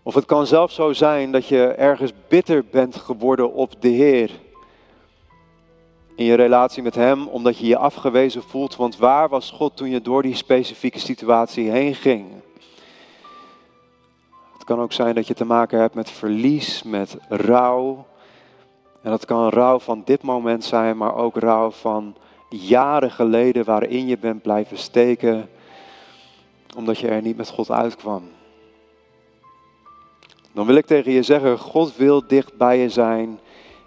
Of 0.04 0.14
het 0.14 0.26
kan 0.26 0.48
zelfs 0.48 0.76
zo 0.76 0.94
zijn 0.94 1.32
dat 1.32 1.48
je 1.48 1.68
ergens 1.68 2.12
bitter 2.28 2.66
bent 2.72 2.96
geworden 2.96 3.54
op 3.54 3.82
de 3.82 3.88
Heer. 3.88 4.32
In 6.16 6.26
je 6.26 6.34
relatie 6.34 6.84
met 6.84 6.96
Hem, 6.96 7.28
omdat 7.28 7.58
je 7.58 7.68
je 7.68 7.78
afgewezen 7.78 8.44
voelt. 8.44 8.76
Want 8.76 8.98
waar 8.98 9.30
was 9.30 9.52
God 9.52 9.78
toen 9.78 9.90
je 9.90 10.02
door 10.02 10.22
die 10.22 10.36
specifieke 10.36 11.00
situatie 11.00 11.70
heen 11.70 11.96
ging? 11.96 12.26
Het 14.54 14.64
kan 14.64 14.80
ook 14.80 14.94
zijn 14.94 15.16
dat 15.16 15.28
je 15.28 15.34
te 15.34 15.46
maken 15.46 15.80
hebt 15.80 15.96
met 15.96 16.12
verlies, 16.12 16.84
met 16.84 17.18
rouw, 17.30 18.06
en 19.08 19.14
dat 19.14 19.26
kan 19.26 19.50
rouw 19.50 19.80
van 19.80 20.02
dit 20.06 20.22
moment 20.22 20.64
zijn, 20.64 20.98
maar 20.98 21.16
ook 21.16 21.38
rouw 21.38 21.72
van 21.72 22.16
jaren 22.50 23.12
geleden 23.12 23.66
waarin 23.66 24.08
je 24.08 24.18
bent 24.18 24.42
blijven 24.42 24.78
steken, 24.78 25.50
omdat 26.76 26.98
je 26.98 27.08
er 27.08 27.22
niet 27.22 27.38
met 27.38 27.50
God 27.50 27.72
uitkwam. 27.72 28.24
Dan 30.54 30.66
wil 30.66 30.76
ik 30.76 30.86
tegen 30.86 31.12
je 31.12 31.24
zeggen, 31.24 31.60
God 31.60 31.96
wil 31.96 32.28
dicht 32.28 32.58
bij 32.58 32.78
je 32.78 32.90
zijn 32.90 33.40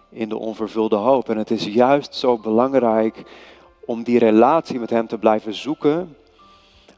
in 0.09 0.29
de 0.29 0.39
onvervulde 0.39 0.97
hoop. 0.97 1.29
En 1.29 1.37
het 1.37 1.51
is 1.51 1.65
juist 1.65 2.15
zo 2.15 2.39
belangrijk 2.39 3.23
om 3.85 4.03
die 4.03 4.19
relatie 4.19 4.79
met 4.79 4.91
Hem 4.91 5.07
te 5.07 5.19
blijven 5.19 5.55
zoeken 5.55 6.17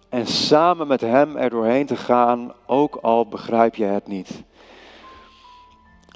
en 0.09 0.27
samen 0.27 0.87
met 0.87 1.01
Hem 1.01 1.37
er 1.37 1.51
doorheen 1.51 1.87
te 1.87 1.97
gaan, 1.97 2.53
ook 2.67 2.97
al 2.97 3.27
begrijp 3.27 3.75
je 3.75 3.85
het 3.85 4.07
niet. 4.07 4.43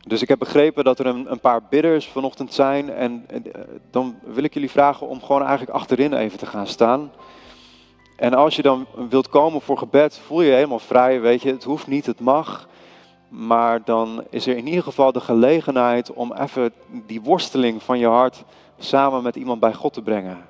Dus 0.08 0.22
ik 0.22 0.28
heb 0.28 0.38
begrepen 0.38 0.84
dat 0.84 0.98
er 0.98 1.06
een, 1.06 1.30
een 1.30 1.40
paar 1.40 1.62
bidders 1.70 2.06
vanochtend 2.08 2.54
zijn. 2.54 2.90
En, 2.90 3.24
en 3.26 3.52
eh, 3.52 3.60
dan 3.90 4.18
wil 4.24 4.44
ik 4.44 4.54
jullie 4.54 4.70
vragen 4.70 5.08
om 5.08 5.22
gewoon 5.22 5.42
eigenlijk 5.42 5.70
achterin 5.70 6.12
even 6.12 6.38
te 6.38 6.46
gaan 6.46 6.66
staan. 6.66 7.10
En 8.16 8.34
als 8.34 8.56
je 8.56 8.62
dan 8.62 8.86
wilt 9.08 9.28
komen 9.28 9.60
voor 9.60 9.78
gebed, 9.78 10.18
voel 10.26 10.40
je 10.40 10.48
je 10.48 10.54
helemaal 10.54 10.78
vrij. 10.78 11.20
Weet 11.20 11.42
je, 11.42 11.52
het 11.52 11.64
hoeft 11.64 11.86
niet, 11.86 12.06
het 12.06 12.20
mag. 12.20 12.68
Maar 13.28 13.84
dan 13.84 14.24
is 14.30 14.46
er 14.46 14.56
in 14.56 14.66
ieder 14.66 14.82
geval 14.82 15.12
de 15.12 15.20
gelegenheid 15.20 16.12
om 16.12 16.32
even 16.32 16.72
die 17.06 17.22
worsteling 17.22 17.82
van 17.82 17.98
je 17.98 18.08
hart 18.08 18.44
samen 18.78 19.22
met 19.22 19.36
iemand 19.36 19.60
bij 19.60 19.74
God 19.74 19.92
te 19.92 20.02
brengen. 20.02 20.46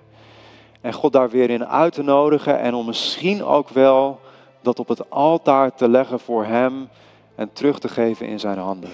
En 0.80 0.92
God 0.92 1.12
daar 1.12 1.30
weer 1.30 1.50
in 1.50 1.66
uit 1.66 1.92
te 1.92 2.02
nodigen 2.02 2.58
en 2.58 2.74
om 2.74 2.86
misschien 2.86 3.44
ook 3.44 3.68
wel 3.68 4.20
dat 4.62 4.78
op 4.78 4.88
het 4.88 5.10
altaar 5.10 5.74
te 5.74 5.88
leggen 5.88 6.20
voor 6.20 6.44
Hem 6.44 6.88
en 7.34 7.52
terug 7.52 7.78
te 7.78 7.88
geven 7.88 8.26
in 8.26 8.40
zijn 8.40 8.58
handen. 8.58 8.90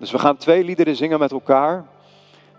Dus 0.00 0.10
we 0.10 0.18
gaan 0.18 0.36
twee 0.36 0.64
liederen 0.64 0.96
zingen 0.96 1.18
met 1.18 1.32
elkaar. 1.32 1.86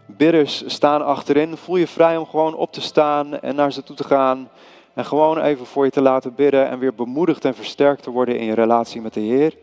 Bidders 0.06 0.64
staan 0.66 1.06
achterin. 1.06 1.58
Voel 1.58 1.76
je 1.76 1.88
vrij 1.88 2.18
om 2.18 2.26
gewoon 2.26 2.56
op 2.56 2.72
te 2.72 2.82
staan 2.82 3.40
en 3.40 3.56
naar 3.56 3.72
ze 3.72 3.84
toe 3.84 3.96
te 3.96 4.04
gaan. 4.04 4.50
En 4.94 5.06
gewoon 5.06 5.42
even 5.42 5.66
voor 5.66 5.86
je 5.86 5.92
te 5.92 6.02
laten 6.02 6.36
bidden 6.36 6.70
en 6.70 6.80
weer 6.80 6.94
bemoedigd 6.94 7.46
en 7.46 7.56
versterkt 7.56 8.04
te 8.04 8.10
worden 8.10 8.40
in 8.40 8.46
je 8.46 8.54
relatie 8.54 9.02
met 9.02 9.14
de 9.14 9.20
Heer. 9.20 9.58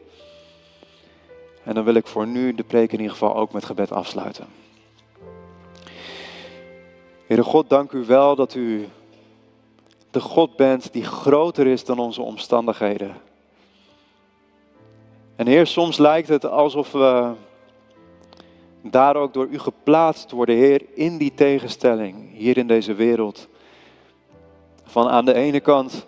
En 1.64 1.74
dan 1.74 1.84
wil 1.84 1.94
ik 1.94 2.06
voor 2.06 2.26
nu 2.26 2.54
de 2.54 2.64
preek 2.64 2.92
in 2.92 2.98
ieder 2.98 3.12
geval 3.12 3.36
ook 3.36 3.52
met 3.52 3.64
gebed 3.64 3.92
afsluiten. 3.92 4.46
Heere 7.26 7.42
God, 7.42 7.68
dank 7.70 7.92
u 7.92 8.04
wel 8.04 8.36
dat 8.36 8.54
u 8.54 8.88
de 10.10 10.20
God 10.20 10.56
bent 10.56 10.92
die 10.92 11.04
groter 11.04 11.66
is 11.66 11.84
dan 11.84 11.98
onze 11.98 12.22
omstandigheden. 12.22 13.16
En 15.36 15.46
Heer, 15.46 15.66
soms 15.66 15.98
lijkt 15.98 16.28
het 16.28 16.46
alsof 16.46 16.92
we 16.92 17.32
daar 18.82 19.16
ook 19.16 19.32
door 19.32 19.46
u 19.46 19.58
geplaatst 19.58 20.30
worden, 20.30 20.56
Heer, 20.56 20.82
in 20.94 21.18
die 21.18 21.34
tegenstelling 21.34 22.16
hier 22.32 22.56
in 22.56 22.66
deze 22.66 22.94
wereld. 22.94 23.48
Van 24.84 25.08
aan 25.08 25.24
de 25.24 25.34
ene 25.34 25.60
kant 25.60 26.06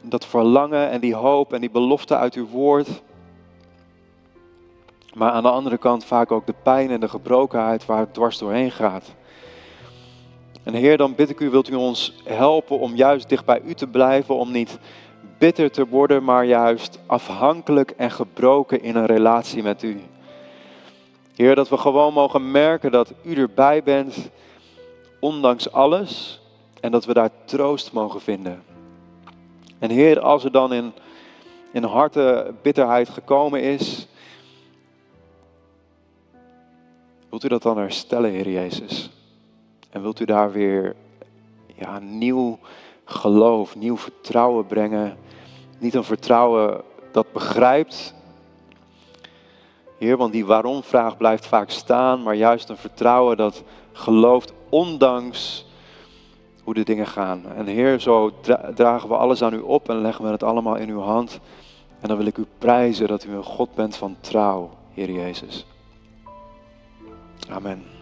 dat 0.00 0.26
verlangen 0.26 0.90
en 0.90 1.00
die 1.00 1.14
hoop 1.14 1.52
en 1.52 1.60
die 1.60 1.70
belofte 1.70 2.16
uit 2.16 2.34
uw 2.34 2.46
woord. 2.46 3.02
Maar 5.14 5.30
aan 5.30 5.42
de 5.42 5.50
andere 5.50 5.78
kant 5.78 6.04
vaak 6.04 6.32
ook 6.32 6.46
de 6.46 6.54
pijn 6.62 6.90
en 6.90 7.00
de 7.00 7.08
gebrokenheid 7.08 7.86
waar 7.86 7.98
het 7.98 8.14
dwars 8.14 8.38
doorheen 8.38 8.70
gaat. 8.70 9.14
En 10.62 10.74
Heer, 10.74 10.96
dan 10.96 11.14
bid 11.14 11.30
ik 11.30 11.40
u, 11.40 11.50
wilt 11.50 11.70
u 11.70 11.74
ons 11.74 12.22
helpen 12.24 12.78
om 12.78 12.94
juist 12.94 13.28
dicht 13.28 13.44
bij 13.44 13.60
u 13.64 13.74
te 13.74 13.86
blijven, 13.86 14.34
om 14.34 14.50
niet 14.50 14.78
bitter 15.38 15.70
te 15.70 15.86
worden, 15.86 16.24
maar 16.24 16.44
juist 16.44 16.98
afhankelijk 17.06 17.90
en 17.90 18.10
gebroken 18.10 18.82
in 18.82 18.96
een 18.96 19.06
relatie 19.06 19.62
met 19.62 19.82
u. 19.82 20.00
Heer, 21.36 21.54
dat 21.54 21.68
we 21.68 21.76
gewoon 21.76 22.12
mogen 22.12 22.50
merken 22.50 22.92
dat 22.92 23.12
u 23.22 23.34
erbij 23.34 23.82
bent, 23.82 24.30
ondanks 25.20 25.72
alles, 25.72 26.40
en 26.80 26.92
dat 26.92 27.04
we 27.04 27.12
daar 27.12 27.30
troost 27.44 27.92
mogen 27.92 28.20
vinden. 28.20 28.62
En 29.78 29.90
Heer, 29.90 30.20
als 30.20 30.44
er 30.44 30.52
dan 30.52 30.72
in, 30.72 30.92
in 31.72 31.82
harten 31.82 32.58
bitterheid 32.62 33.08
gekomen 33.08 33.62
is, 33.62 34.06
wilt 37.28 37.44
u 37.44 37.48
dat 37.48 37.62
dan 37.62 37.78
herstellen, 37.78 38.30
Heer 38.30 38.50
Jezus? 38.50 39.10
En 39.90 40.02
wilt 40.02 40.20
u 40.20 40.24
daar 40.24 40.52
weer 40.52 40.96
ja, 41.74 41.98
nieuw 41.98 42.58
geloof, 43.04 43.76
nieuw 43.76 43.96
vertrouwen 43.96 44.66
brengen? 44.66 45.16
Niet 45.78 45.94
een 45.94 46.04
vertrouwen 46.04 46.82
dat 47.12 47.32
begrijpt. 47.32 48.14
Heer, 49.98 50.16
want 50.16 50.32
die 50.32 50.46
waarom-vraag 50.46 51.16
blijft 51.16 51.46
vaak 51.46 51.70
staan, 51.70 52.22
maar 52.22 52.34
juist 52.34 52.68
een 52.68 52.76
vertrouwen 52.76 53.36
dat 53.36 53.62
gelooft 53.92 54.52
ondanks 54.68 55.66
hoe 56.62 56.74
de 56.74 56.84
dingen 56.84 57.06
gaan. 57.06 57.42
En 57.56 57.66
Heer, 57.66 58.00
zo 58.00 58.32
dragen 58.74 59.08
we 59.08 59.16
alles 59.16 59.42
aan 59.42 59.54
u 59.54 59.60
op 59.60 59.88
en 59.88 60.00
leggen 60.00 60.24
we 60.24 60.30
het 60.30 60.42
allemaal 60.42 60.76
in 60.76 60.88
uw 60.88 61.00
hand. 61.00 61.40
En 62.00 62.08
dan 62.08 62.16
wil 62.16 62.26
ik 62.26 62.36
u 62.36 62.46
prijzen 62.58 63.08
dat 63.08 63.24
u 63.24 63.32
een 63.32 63.44
God 63.44 63.74
bent 63.74 63.96
van 63.96 64.16
trouw, 64.20 64.70
Heer 64.94 65.10
Jezus. 65.10 65.66
Amen. 67.48 67.95